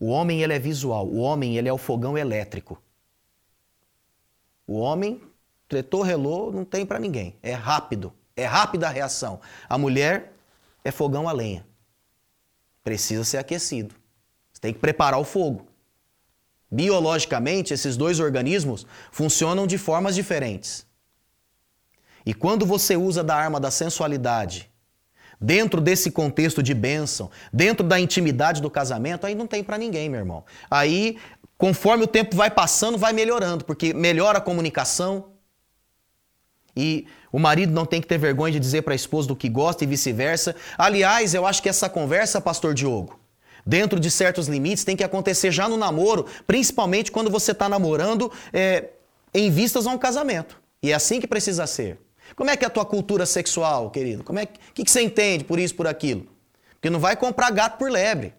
O 0.00 0.08
homem 0.08 0.42
ele 0.42 0.52
é 0.52 0.58
visual, 0.58 1.06
o 1.06 1.18
homem 1.18 1.56
ele 1.56 1.68
é 1.68 1.72
o 1.72 1.78
fogão 1.78 2.16
elétrico. 2.16 2.80
O 4.66 4.78
homem 4.78 5.20
tretou, 5.66 6.02
relou, 6.02 6.52
não 6.52 6.64
tem 6.64 6.86
para 6.86 7.00
ninguém. 7.00 7.36
É 7.42 7.52
rápido. 7.52 8.12
É 8.38 8.44
rápida 8.44 8.86
a 8.86 8.90
reação. 8.90 9.40
A 9.68 9.76
mulher 9.76 10.32
é 10.84 10.92
fogão 10.92 11.28
a 11.28 11.32
lenha. 11.32 11.66
Precisa 12.84 13.24
ser 13.24 13.38
aquecido. 13.38 13.96
Você 14.52 14.60
tem 14.60 14.72
que 14.72 14.78
preparar 14.78 15.18
o 15.18 15.24
fogo. 15.24 15.66
Biologicamente, 16.70 17.74
esses 17.74 17.96
dois 17.96 18.20
organismos 18.20 18.86
funcionam 19.10 19.66
de 19.66 19.76
formas 19.76 20.14
diferentes. 20.14 20.86
E 22.24 22.32
quando 22.32 22.64
você 22.64 22.96
usa 22.96 23.24
da 23.24 23.34
arma 23.34 23.58
da 23.58 23.72
sensualidade, 23.72 24.70
dentro 25.40 25.80
desse 25.80 26.08
contexto 26.12 26.62
de 26.62 26.74
bênção, 26.74 27.32
dentro 27.52 27.84
da 27.84 27.98
intimidade 27.98 28.62
do 28.62 28.70
casamento, 28.70 29.26
aí 29.26 29.34
não 29.34 29.48
tem 29.48 29.64
para 29.64 29.76
ninguém, 29.76 30.08
meu 30.08 30.20
irmão. 30.20 30.44
Aí, 30.70 31.18
conforme 31.56 32.04
o 32.04 32.08
tempo 32.08 32.36
vai 32.36 32.52
passando, 32.52 32.96
vai 32.96 33.12
melhorando, 33.12 33.64
porque 33.64 33.92
melhora 33.92 34.38
a 34.38 34.40
comunicação, 34.40 35.32
e 36.78 37.08
O 37.30 37.38
marido 37.38 37.72
não 37.72 37.84
tem 37.84 38.00
que 38.00 38.06
ter 38.06 38.18
vergonha 38.18 38.52
de 38.52 38.60
dizer 38.60 38.82
para 38.82 38.94
a 38.94 38.96
esposa 38.96 39.28
do 39.28 39.36
que 39.36 39.48
gosta 39.48 39.84
e 39.84 39.86
vice-versa. 39.86 40.54
Aliás, 40.76 41.34
eu 41.34 41.46
acho 41.46 41.62
que 41.62 41.68
essa 41.68 41.88
conversa, 41.88 42.40
pastor 42.40 42.74
Diogo, 42.74 43.18
dentro 43.66 44.00
de 44.00 44.10
certos 44.10 44.48
limites, 44.48 44.84
tem 44.84 44.96
que 44.96 45.04
acontecer 45.04 45.52
já 45.52 45.68
no 45.68 45.76
namoro, 45.76 46.26
principalmente 46.46 47.12
quando 47.12 47.30
você 47.30 47.52
está 47.52 47.68
namorando 47.68 48.32
é, 48.52 48.90
em 49.34 49.50
vistas 49.50 49.86
a 49.86 49.90
um 49.90 49.98
casamento. 49.98 50.60
E 50.82 50.90
é 50.90 50.94
assim 50.94 51.20
que 51.20 51.26
precisa 51.26 51.66
ser. 51.66 51.98
Como 52.34 52.50
é 52.50 52.56
que 52.56 52.64
é 52.64 52.68
a 52.68 52.70
tua 52.70 52.84
cultura 52.84 53.26
sexual, 53.26 53.90
querido? 53.90 54.22
Como 54.24 54.38
é 54.38 54.46
que, 54.46 54.58
que, 54.74 54.84
que 54.84 54.90
você 54.90 55.02
entende 55.02 55.44
por 55.44 55.58
isso, 55.58 55.74
por 55.74 55.86
aquilo? 55.86 56.26
Porque 56.74 56.90
não 56.90 57.00
vai 57.00 57.16
comprar 57.16 57.50
gato 57.50 57.78
por 57.78 57.90
lebre. 57.90 58.32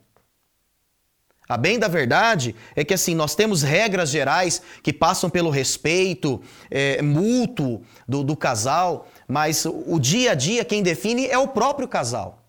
A 1.49 1.57
bem 1.57 1.79
da 1.79 1.87
verdade 1.87 2.55
é 2.75 2.85
que 2.85 2.93
assim 2.93 3.15
nós 3.15 3.33
temos 3.33 3.63
regras 3.63 4.11
gerais 4.11 4.61
que 4.83 4.93
passam 4.93 5.31
pelo 5.31 5.49
respeito 5.49 6.39
é, 6.69 7.01
mútuo 7.01 7.81
do, 8.07 8.23
do 8.23 8.37
casal, 8.37 9.07
mas 9.27 9.65
o 9.65 9.99
dia 9.99 10.33
a 10.33 10.35
dia 10.35 10.63
quem 10.63 10.83
define 10.83 11.25
é 11.25 11.39
o 11.39 11.47
próprio 11.47 11.87
casal. 11.87 12.45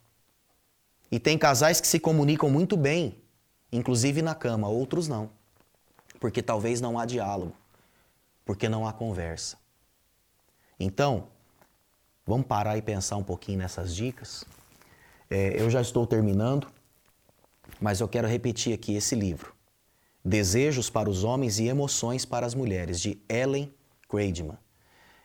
E 1.11 1.19
tem 1.19 1.39
casais 1.39 1.81
que 1.81 1.87
se 1.89 1.99
comunicam 1.99 2.51
muito 2.51 2.77
bem, 2.77 3.19
inclusive 3.73 4.21
na 4.21 4.35
cama, 4.35 4.69
outros 4.69 5.09
não, 5.09 5.31
porque 6.21 6.43
talvez 6.43 6.79
não 6.79 6.99
há 6.99 7.07
diálogo, 7.07 7.55
porque 8.45 8.69
não 8.69 8.87
há 8.87 8.93
conversa. 8.93 9.57
Então, 10.79 11.29
vamos 12.27 12.47
parar 12.47 12.77
e 12.77 12.83
pensar 12.83 13.17
um 13.17 13.25
pouquinho 13.25 13.61
nessas 13.61 13.95
dicas. 13.97 14.45
É, 15.31 15.59
eu 15.59 15.71
já 15.71 15.81
estou 15.81 16.07
terminando. 16.07 16.67
Mas 17.81 18.01
eu 18.01 18.09
quero 18.09 18.29
repetir 18.29 18.75
aqui 18.75 18.95
esse 18.95 19.14
livro. 19.14 19.55
Desejos 20.23 20.90
para 20.90 21.09
os 21.09 21.25
Homens 21.25 21.59
e 21.59 21.66
Emoções 21.66 22.27
para 22.27 22.45
as 22.45 22.55
Mulheres, 22.55 23.01
de 23.01 23.19
Ellen 23.29 23.73
Graidman. 24.09 24.59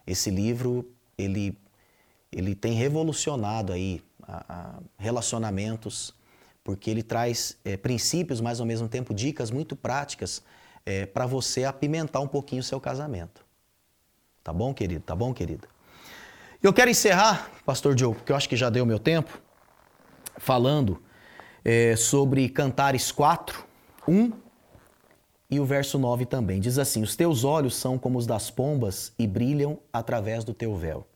Esse 0.07 0.29
livro, 0.29 0.89
ele, 1.17 1.57
ele 2.31 2.55
tem 2.55 2.73
revolucionado 2.73 3.73
aí 3.73 4.01
a, 4.23 4.45
a 4.47 4.79
relacionamentos, 4.97 6.15
porque 6.63 6.89
ele 6.89 7.03
traz 7.03 7.57
é, 7.65 7.75
princípios, 7.75 8.39
mas 8.39 8.61
ao 8.61 8.65
mesmo 8.65 8.87
tempo 8.87 9.13
dicas 9.13 9.51
muito 9.51 9.75
práticas 9.75 10.41
é, 10.85 11.05
para 11.05 11.25
você 11.25 11.65
apimentar 11.65 12.21
um 12.21 12.27
pouquinho 12.27 12.61
o 12.61 12.63
seu 12.63 12.79
casamento. 12.79 13.45
Tá 14.43 14.53
bom, 14.53 14.73
querido? 14.73 15.03
Tá 15.03 15.15
bom, 15.15 15.33
querida? 15.33 15.67
Eu 16.63 16.71
quero 16.71 16.89
encerrar, 16.89 17.51
Pastor 17.65 17.95
Diogo, 17.95 18.15
porque 18.15 18.31
eu 18.31 18.35
acho 18.35 18.47
que 18.47 18.55
já 18.55 18.69
deu 18.69 18.85
meu 18.85 18.99
tempo, 18.99 19.39
falando 20.37 21.01
é, 21.65 21.95
sobre 21.95 22.47
Cantares 22.47 23.11
4, 23.11 23.65
1 24.07 24.31
e 25.49 25.59
o 25.59 25.65
verso 25.65 25.97
9 25.97 26.27
também. 26.27 26.59
Diz 26.59 26.77
assim: 26.77 27.01
Os 27.01 27.15
teus 27.15 27.43
olhos 27.43 27.75
são 27.75 27.97
como 27.97 28.19
os 28.19 28.27
das 28.27 28.51
pombas 28.51 29.11
e 29.17 29.25
brilham 29.25 29.79
através 29.91 30.43
do 30.43 30.53
teu 30.53 30.75
véu. 30.75 31.07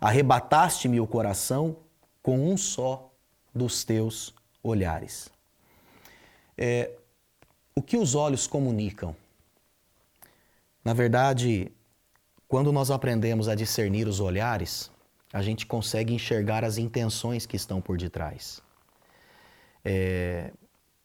Arrebataste-me 0.00 1.00
o 1.00 1.06
coração 1.06 1.76
com 2.22 2.48
um 2.48 2.56
só 2.56 3.10
dos 3.52 3.82
teus 3.82 4.32
olhares. 4.62 5.28
É, 6.56 6.92
o 7.74 7.82
que 7.82 7.96
os 7.96 8.14
olhos 8.14 8.46
comunicam? 8.46 9.16
Na 10.84 10.94
verdade, 10.94 11.72
quando 12.46 12.70
nós 12.72 12.90
aprendemos 12.90 13.48
a 13.48 13.54
discernir 13.54 14.06
os 14.06 14.20
olhares, 14.20 14.90
a 15.32 15.42
gente 15.42 15.66
consegue 15.66 16.14
enxergar 16.14 16.64
as 16.64 16.78
intenções 16.78 17.44
que 17.46 17.56
estão 17.56 17.80
por 17.80 17.96
detrás. 17.96 18.62
É, 19.88 20.50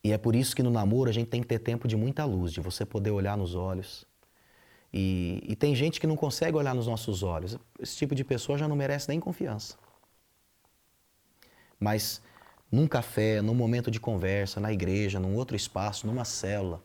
e 0.04 0.12
é 0.12 0.18
por 0.18 0.36
isso 0.36 0.56
que 0.56 0.64
no 0.64 0.72
namoro 0.72 1.08
a 1.08 1.14
gente 1.14 1.28
tem 1.28 1.40
que 1.40 1.48
ter 1.48 1.60
tempo 1.60 1.88
de 1.88 1.96
muita 1.96 2.26
luz, 2.26 2.52
de 2.52 2.60
você 2.60 2.84
poder 2.84 3.12
olhar 3.12 3.38
nos 3.38 3.54
olhos. 3.54 4.08
E, 4.92 5.44
e 5.48 5.56
tem 5.56 5.76
gente 5.76 6.00
que 6.00 6.08
não 6.08 6.16
consegue 6.16 6.58
olhar 6.58 6.74
nos 6.74 6.88
nossos 6.88 7.22
olhos. 7.22 7.58
Esse 7.80 7.96
tipo 7.96 8.16
de 8.16 8.24
pessoa 8.24 8.58
já 8.58 8.68
não 8.68 8.76
merece 8.76 9.08
nem 9.08 9.20
confiança. 9.20 9.78
Mas 11.80 12.24
num 12.72 12.88
café, 12.88 13.40
num 13.40 13.54
momento 13.54 13.92
de 13.92 14.00
conversa, 14.00 14.60
na 14.60 14.74
igreja, 14.74 15.20
num 15.20 15.36
outro 15.36 15.56
espaço, 15.56 16.08
numa 16.08 16.26
célula, 16.26 16.82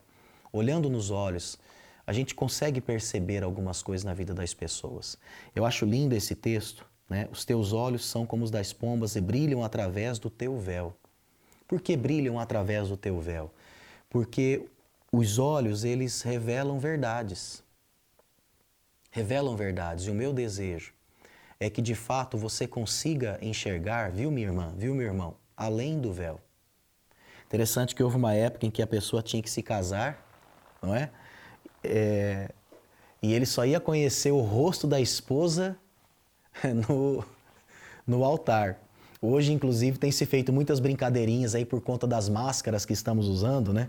olhando 0.53 0.91
nos 0.91 1.11
olhos, 1.11 1.59
a 2.07 2.13
gente 2.13 2.35
consegue 2.35 2.81
perceber 2.81 3.43
algumas 3.43 3.83
coisas 3.83 4.05
na 4.05 4.13
vida 4.13 4.35
das 4.35 4.53
pessoas. 4.53 5.19
Eu 5.55 5.65
acho 5.65 5.87
lindo 5.87 6.15
esse 6.15 6.35
texto, 6.35 6.87
né? 7.09 7.27
Os 7.33 7.45
teus 7.45 7.73
olhos 7.73 8.05
são 8.05 8.27
como 8.27 8.45
os 8.45 8.51
das 8.51 8.73
pombas 8.75 9.17
e 9.17 9.21
brilham 9.21 9.65
através 9.65 10.19
do 10.19 10.29
teu 10.29 10.59
véu. 10.59 10.95
Por 11.67 11.81
que 11.81 11.97
brilham 11.97 12.39
através 12.39 12.89
do 12.89 12.97
teu 12.97 13.21
véu? 13.21 13.51
Porque 14.09 14.67
os 15.13 15.39
olhos, 15.39 15.85
eles 15.85 16.23
revelam 16.23 16.79
verdades. 16.79 17.63
Revelam 19.11 19.57
verdades. 19.57 20.07
E 20.07 20.11
o 20.11 20.15
meu 20.15 20.33
desejo 20.33 20.93
é 21.59 21.71
que 21.71 21.81
de 21.81 21.95
fato 21.95 22.37
você 22.37 22.67
consiga 22.67 23.39
enxergar, 23.41 24.11
viu, 24.11 24.31
minha 24.31 24.47
irmã, 24.47 24.75
viu, 24.77 24.95
meu 24.95 25.07
irmão, 25.07 25.37
além 25.57 25.99
do 25.99 26.13
véu. 26.13 26.41
Interessante 27.47 27.95
que 27.95 28.03
houve 28.03 28.17
uma 28.17 28.35
época 28.35 28.67
em 28.67 28.71
que 28.71 28.83
a 28.83 28.87
pessoa 28.87 29.23
tinha 29.23 29.43
que 29.43 29.51
se 29.51 29.63
casar, 29.63 30.23
não 30.83 30.95
é? 30.95 31.11
é 31.83 32.51
e 33.23 33.33
ele 33.33 33.47
só 33.47 33.65
ia 33.65 33.81
conhecer 33.81 34.31
o 34.31 34.41
rosto 34.41 34.87
da 34.87 35.01
esposa 35.01 35.77
no, 36.89 37.25
no 38.07 38.25
altar. 38.25 38.79
Hoje, 39.21 39.53
inclusive, 39.53 39.99
tem 39.99 40.11
se 40.11 40.27
feito 40.27 40.53
muitas 40.53 40.79
brincadeirinhas 40.79 41.55
aí 41.55 41.65
por 41.65 41.81
conta 41.81 42.07
das 42.07 42.29
máscaras 42.29 42.85
que 42.85 42.93
estamos 42.93 43.27
usando, 43.29 43.73
né? 43.73 43.89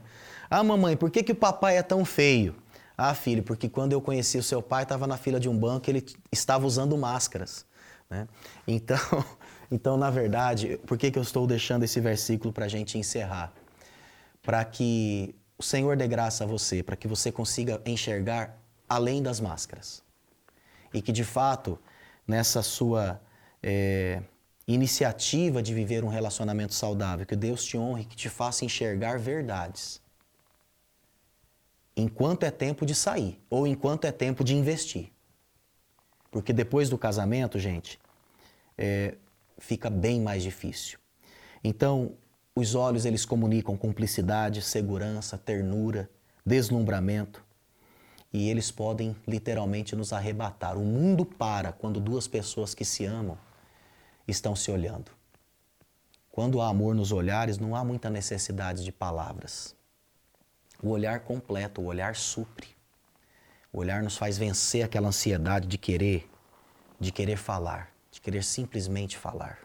Ah, 0.49 0.63
mamãe, 0.63 0.95
por 0.95 1.11
que, 1.11 1.23
que 1.23 1.33
o 1.33 1.35
papai 1.35 1.77
é 1.77 1.83
tão 1.83 2.05
feio? 2.05 2.55
Ah, 2.97 3.13
filho, 3.13 3.43
porque 3.43 3.69
quando 3.69 3.93
eu 3.93 4.01
conheci 4.01 4.37
o 4.37 4.43
seu 4.43 4.61
pai, 4.61 4.83
estava 4.83 5.05
na 5.05 5.17
fila 5.17 5.39
de 5.39 5.47
um 5.47 5.57
banco, 5.57 5.89
ele 5.89 6.03
estava 6.31 6.65
usando 6.65 6.97
máscaras. 6.97 7.65
Né? 8.09 8.27
Então, 8.67 8.97
então, 9.69 9.97
na 9.97 10.09
verdade, 10.09 10.79
por 10.87 10.97
que, 10.97 11.11
que 11.11 11.19
eu 11.19 11.23
estou 11.23 11.45
deixando 11.45 11.83
esse 11.83 11.99
versículo 11.99 12.51
para 12.51 12.65
a 12.65 12.69
gente 12.69 12.97
encerrar? 12.97 13.53
Para 14.41 14.63
que 14.65 15.35
o 15.57 15.63
Senhor 15.63 15.97
dê 15.97 16.07
graça 16.07 16.43
a 16.43 16.47
você, 16.47 16.81
para 16.81 16.95
que 16.95 17.07
você 17.07 17.31
consiga 17.31 17.81
enxergar 17.85 18.57
além 18.87 19.21
das 19.21 19.39
máscaras. 19.39 20.01
E 20.93 21.01
que, 21.01 21.11
de 21.11 21.23
fato, 21.23 21.77
nessa 22.25 22.61
sua. 22.63 23.21
É, 23.61 24.21
iniciativa 24.67 25.63
de 25.63 25.73
viver 25.73 26.03
um 26.03 26.09
relacionamento 26.09 26.73
saudável, 26.73 27.25
que 27.25 27.35
Deus 27.35 27.63
te 27.63 27.77
honre, 27.77 28.03
que 28.03 28.15
te 28.15 28.27
faça 28.27 28.65
enxergar 28.65 29.17
verdades. 29.17 30.01
Enquanto 31.95 32.43
é 32.43 32.51
tempo 32.51 32.85
de 32.85 32.93
sair 32.93 33.41
ou 33.49 33.65
enquanto 33.65 34.05
é 34.05 34.11
tempo 34.11 34.43
de 34.43 34.53
investir. 34.53 35.11
Porque 36.29 36.51
depois 36.51 36.89
do 36.89 36.97
casamento, 36.97 37.57
gente, 37.57 37.97
é, 38.77 39.15
fica 39.57 39.89
bem 39.89 40.19
mais 40.19 40.43
difícil. 40.43 40.99
Então, 41.63 42.13
os 42.53 42.75
olhos 42.75 43.05
eles 43.05 43.25
comunicam 43.25 43.77
cumplicidade, 43.77 44.61
segurança, 44.61 45.37
ternura, 45.37 46.09
deslumbramento. 46.45 47.43
E 48.33 48.49
eles 48.49 48.69
podem 48.69 49.15
literalmente 49.25 49.95
nos 49.95 50.11
arrebatar. 50.11 50.77
O 50.77 50.83
mundo 50.83 51.25
para 51.25 51.71
quando 51.71 51.99
duas 51.99 52.27
pessoas 52.27 52.75
que 52.75 52.83
se 52.83 53.05
amam 53.05 53.37
estão 54.27 54.55
se 54.55 54.69
olhando. 54.69 55.11
Quando 56.37 56.61
há 56.61 56.67
amor 56.67 56.93
nos 56.93 57.11
olhares, 57.11 57.57
não 57.57 57.75
há 57.75 57.83
muita 57.83 58.09
necessidade 58.09 58.83
de 58.83 58.91
palavras. 58.91 59.75
O 60.83 60.89
olhar 60.89 61.21
completo, 61.21 61.81
o 61.81 61.85
olhar 61.85 62.15
supre. 62.15 62.67
O 63.73 63.79
olhar 63.79 64.03
nos 64.03 64.17
faz 64.17 64.37
vencer 64.37 64.83
aquela 64.83 65.07
ansiedade 65.07 65.67
de 65.67 65.77
querer, 65.77 66.29
de 66.99 67.11
querer 67.11 67.37
falar, 67.37 67.91
de 68.11 68.21
querer 68.21 68.43
simplesmente 68.43 69.17
falar. 69.17 69.59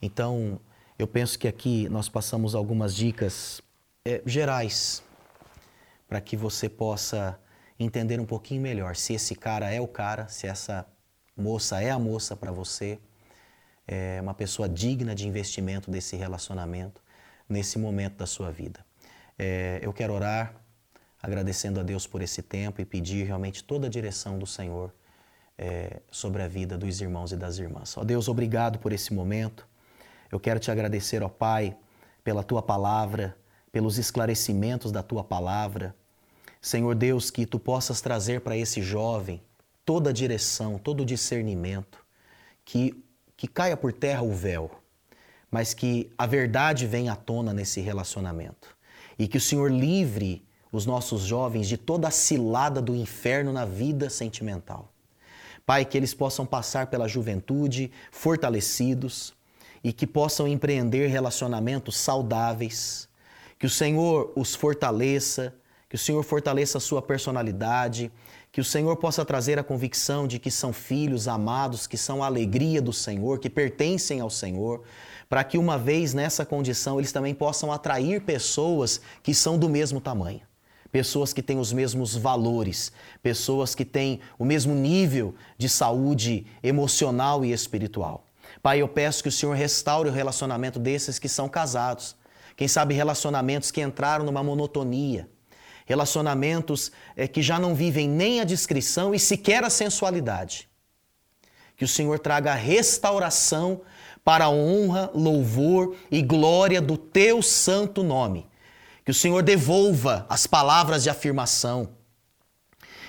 Então, 0.00 0.60
eu 0.98 1.08
penso 1.08 1.38
que 1.38 1.48
aqui 1.48 1.88
nós 1.88 2.08
passamos 2.08 2.54
algumas 2.54 2.94
dicas 2.94 3.60
é, 4.04 4.22
gerais 4.24 5.02
para 6.08 6.20
que 6.20 6.36
você 6.36 6.68
possa 6.68 7.36
entender 7.78 8.20
um 8.20 8.26
pouquinho 8.26 8.60
melhor 8.60 8.94
se 8.94 9.14
esse 9.14 9.34
cara 9.34 9.72
é 9.72 9.80
o 9.80 9.88
cara, 9.88 10.28
se 10.28 10.46
essa 10.46 10.86
moça 11.36 11.82
é 11.82 11.90
a 11.90 11.98
moça 11.98 12.36
para 12.36 12.52
você 12.52 13.00
é, 13.86 14.20
uma 14.20 14.34
pessoa 14.34 14.68
digna 14.68 15.14
de 15.14 15.26
investimento 15.26 15.90
desse 15.90 16.16
relacionamento 16.16 17.02
nesse 17.48 17.78
momento 17.78 18.16
da 18.16 18.26
sua 18.26 18.50
vida. 18.50 18.84
É, 19.38 19.80
eu 19.82 19.92
quero 19.92 20.14
orar 20.14 20.54
agradecendo 21.22 21.78
a 21.78 21.82
Deus 21.82 22.06
por 22.06 22.20
esse 22.22 22.42
tempo 22.42 22.80
e 22.80 22.84
pedir 22.84 23.24
realmente 23.24 23.62
toda 23.62 23.86
a 23.86 23.90
direção 23.90 24.38
do 24.38 24.46
Senhor 24.46 24.92
é, 25.56 26.00
sobre 26.10 26.42
a 26.42 26.48
vida 26.48 26.76
dos 26.76 27.00
irmãos 27.00 27.30
e 27.32 27.36
das 27.36 27.58
irmãs. 27.58 27.96
Ó 27.96 28.02
Deus, 28.02 28.28
obrigado 28.28 28.78
por 28.78 28.92
esse 28.92 29.12
momento. 29.14 29.66
Eu 30.30 30.40
quero 30.40 30.58
te 30.58 30.70
agradecer, 30.70 31.22
ó 31.22 31.28
Pai, 31.28 31.76
pela 32.24 32.42
tua 32.42 32.62
palavra, 32.62 33.36
pelos 33.70 33.98
esclarecimentos 33.98 34.90
da 34.90 35.02
tua 35.02 35.22
palavra. 35.22 35.94
Senhor 36.60 36.94
Deus, 36.94 37.30
que 37.30 37.46
tu 37.46 37.58
possas 37.58 38.00
trazer 38.00 38.40
para 38.40 38.56
esse 38.56 38.82
jovem 38.82 39.42
toda 39.84 40.10
a 40.10 40.12
direção, 40.12 40.78
todo 40.78 41.02
o 41.02 41.06
discernimento, 41.06 42.04
que 42.64 43.04
que 43.42 43.48
caia 43.48 43.76
por 43.76 43.92
terra 43.92 44.22
o 44.22 44.32
véu, 44.32 44.70
mas 45.50 45.74
que 45.74 46.08
a 46.16 46.26
verdade 46.26 46.86
venha 46.86 47.12
à 47.12 47.16
tona 47.16 47.52
nesse 47.52 47.80
relacionamento. 47.80 48.68
E 49.18 49.26
que 49.26 49.36
o 49.36 49.40
Senhor 49.40 49.68
livre 49.68 50.46
os 50.70 50.86
nossos 50.86 51.22
jovens 51.22 51.66
de 51.66 51.76
toda 51.76 52.06
a 52.06 52.12
cilada 52.12 52.80
do 52.80 52.94
inferno 52.94 53.52
na 53.52 53.64
vida 53.64 54.08
sentimental. 54.08 54.92
Pai, 55.66 55.84
que 55.84 55.96
eles 55.98 56.14
possam 56.14 56.46
passar 56.46 56.86
pela 56.86 57.08
juventude 57.08 57.90
fortalecidos 58.12 59.34
e 59.82 59.92
que 59.92 60.06
possam 60.06 60.46
empreender 60.46 61.08
relacionamentos 61.08 61.96
saudáveis. 61.96 63.08
Que 63.58 63.66
o 63.66 63.70
Senhor 63.70 64.32
os 64.36 64.54
fortaleça, 64.54 65.52
que 65.88 65.96
o 65.96 65.98
Senhor 65.98 66.22
fortaleça 66.22 66.78
a 66.78 66.80
sua 66.80 67.02
personalidade, 67.02 68.08
que 68.52 68.60
o 68.60 68.64
Senhor 68.64 68.94
possa 68.96 69.24
trazer 69.24 69.58
a 69.58 69.64
convicção 69.64 70.28
de 70.28 70.38
que 70.38 70.50
são 70.50 70.74
filhos 70.74 71.26
amados, 71.26 71.86
que 71.86 71.96
são 71.96 72.22
a 72.22 72.26
alegria 72.26 72.82
do 72.82 72.92
Senhor, 72.92 73.38
que 73.38 73.48
pertencem 73.48 74.20
ao 74.20 74.28
Senhor, 74.28 74.82
para 75.26 75.42
que 75.42 75.56
uma 75.56 75.78
vez 75.78 76.12
nessa 76.12 76.44
condição 76.44 76.98
eles 76.98 77.10
também 77.10 77.34
possam 77.34 77.72
atrair 77.72 78.20
pessoas 78.20 79.00
que 79.22 79.34
são 79.34 79.58
do 79.58 79.68
mesmo 79.68 80.00
tamanho 80.00 80.42
pessoas 80.92 81.32
que 81.32 81.42
têm 81.42 81.58
os 81.58 81.72
mesmos 81.72 82.14
valores, 82.14 82.92
pessoas 83.22 83.74
que 83.74 83.82
têm 83.82 84.20
o 84.38 84.44
mesmo 84.44 84.74
nível 84.74 85.34
de 85.56 85.66
saúde 85.66 86.46
emocional 86.62 87.42
e 87.42 87.50
espiritual. 87.50 88.26
Pai, 88.62 88.82
eu 88.82 88.86
peço 88.86 89.22
que 89.22 89.28
o 89.30 89.32
Senhor 89.32 89.56
restaure 89.56 90.10
o 90.10 90.12
relacionamento 90.12 90.78
desses 90.78 91.18
que 91.18 91.30
são 91.30 91.48
casados. 91.48 92.14
Quem 92.54 92.68
sabe 92.68 92.94
relacionamentos 92.94 93.70
que 93.70 93.80
entraram 93.80 94.26
numa 94.26 94.42
monotonia, 94.42 95.26
relacionamentos 95.86 96.92
é, 97.16 97.26
que 97.26 97.42
já 97.42 97.58
não 97.58 97.74
vivem 97.74 98.08
nem 98.08 98.40
a 98.40 98.44
discrição 98.44 99.14
e 99.14 99.18
sequer 99.18 99.64
a 99.64 99.70
sensualidade. 99.70 100.68
Que 101.76 101.84
o 101.84 101.88
Senhor 101.88 102.18
traga 102.18 102.54
restauração 102.54 103.82
para 104.24 104.44
a 104.44 104.50
honra, 104.50 105.10
louvor 105.14 105.96
e 106.10 106.22
glória 106.22 106.80
do 106.80 106.96
teu 106.96 107.42
santo 107.42 108.02
nome. 108.02 108.46
Que 109.04 109.10
o 109.10 109.14
Senhor 109.14 109.42
devolva 109.42 110.24
as 110.28 110.46
palavras 110.46 111.02
de 111.02 111.10
afirmação. 111.10 111.90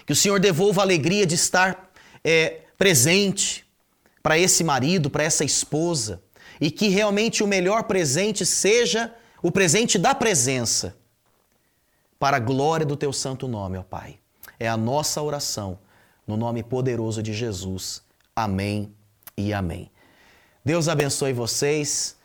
Que 0.06 0.14
o 0.14 0.16
Senhor 0.16 0.40
devolva 0.40 0.82
a 0.82 0.84
alegria 0.86 1.26
de 1.26 1.36
estar 1.36 1.92
é, 2.24 2.62
presente 2.78 3.64
para 4.24 4.38
esse 4.38 4.64
marido, 4.64 5.10
para 5.10 5.24
essa 5.24 5.46
esposa. 5.46 6.22
E 6.60 6.72
que 6.72 6.88
realmente 6.88 7.44
o 7.44 7.48
melhor 7.48 7.84
presente 7.84 8.46
seja 8.46 9.14
o 9.42 9.52
presente 9.52 10.00
da 10.00 10.16
presença. 10.16 10.96
Para 12.24 12.38
a 12.38 12.40
glória 12.40 12.86
do 12.86 12.96
teu 12.96 13.12
santo 13.12 13.50
nome, 13.50 13.78
ó 13.78 13.84
Pai. 13.84 14.18
É 14.58 14.66
a 14.66 14.78
nossa 14.78 15.22
oração, 15.22 15.78
no 16.26 16.38
nome 16.38 16.64
poderoso 16.64 17.22
de 17.22 17.34
Jesus. 17.34 18.02
Amém 18.34 18.96
e 19.36 19.52
amém. 19.52 19.92
Deus 20.64 20.88
abençoe 20.88 21.34
vocês. 21.34 22.16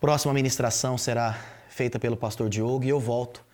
Próxima 0.00 0.32
ministração 0.32 0.96
será 0.96 1.38
feita 1.68 1.98
pelo 1.98 2.16
pastor 2.16 2.48
Diogo 2.48 2.82
e 2.82 2.88
eu 2.88 2.98
volto 2.98 3.44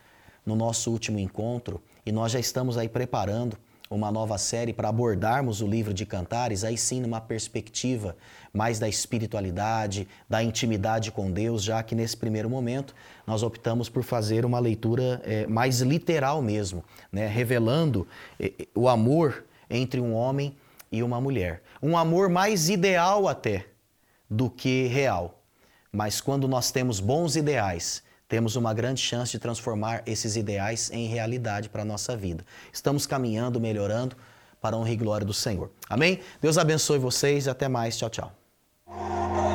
no 0.47 0.55
nosso 0.55 0.89
último 0.89 1.19
encontro 1.19 1.83
e 2.07 2.13
nós 2.13 2.31
já 2.31 2.39
estamos 2.39 2.79
aí 2.79 2.89
preparando 2.89 3.59
uma 3.93 4.13
nova 4.13 4.39
série 4.39 4.73
para 4.73 4.89
abordarmos 4.89 5.61
o 5.61 5.67
livro 5.67 5.93
de 5.93 6.07
Cantares, 6.07 6.63
aí 6.63 6.79
sim 6.79 7.01
numa 7.01 7.21
perspectiva 7.21 8.17
mais 8.53 8.79
da 8.79 8.89
espiritualidade, 8.89 10.07
da 10.29 10.41
intimidade 10.45 11.11
com 11.11 11.29
Deus, 11.29 11.65
já 11.65 11.83
que 11.83 11.97
nesse 11.97 12.17
primeiro 12.17 12.49
momento 12.49 12.95
nós 13.27 13.43
optamos 13.43 13.89
por 13.89 14.05
fazer 14.05 14.45
uma 14.45 14.61
leitura 14.61 15.21
é, 15.25 15.45
mais 15.49 15.81
literal 15.81 16.41
mesmo, 16.41 16.85
né? 17.11 17.27
revelando 17.27 18.07
é, 18.39 18.53
o 18.77 18.89
amor 18.89 19.45
entre 19.69 20.01
um 20.01 20.15
homem 20.15 20.57
e 20.93 21.03
uma 21.03 21.21
mulher. 21.21 21.61
Um 21.83 21.97
amor 21.97 22.29
mais 22.29 22.69
ideal 22.69 23.27
até 23.27 23.67
do 24.31 24.49
que 24.49 24.87
real. 24.87 25.43
Mas 25.91 26.21
quando 26.21 26.47
nós 26.47 26.71
temos 26.71 27.01
bons 27.01 27.35
ideais, 27.35 28.05
temos 28.31 28.55
uma 28.55 28.73
grande 28.73 29.03
chance 29.03 29.33
de 29.33 29.41
transformar 29.41 30.05
esses 30.07 30.37
ideais 30.37 30.89
em 30.93 31.09
realidade 31.09 31.69
para 31.69 31.83
a 31.83 31.85
nossa 31.85 32.17
vida. 32.17 32.47
Estamos 32.73 33.05
caminhando, 33.05 33.61
melhorando 33.61 34.17
para 34.61 34.77
a 34.77 34.79
honra 34.79 34.91
e 34.91 34.97
glória 34.97 35.27
do 35.27 35.35
Senhor. 35.35 35.69
Amém? 35.89 36.21
Deus 36.41 36.57
abençoe 36.57 36.97
vocês 36.97 37.47
e 37.47 37.51
até 37.51 37.69
mais. 37.69 37.99
Tchau, 37.99 38.09
tchau. 38.09 39.50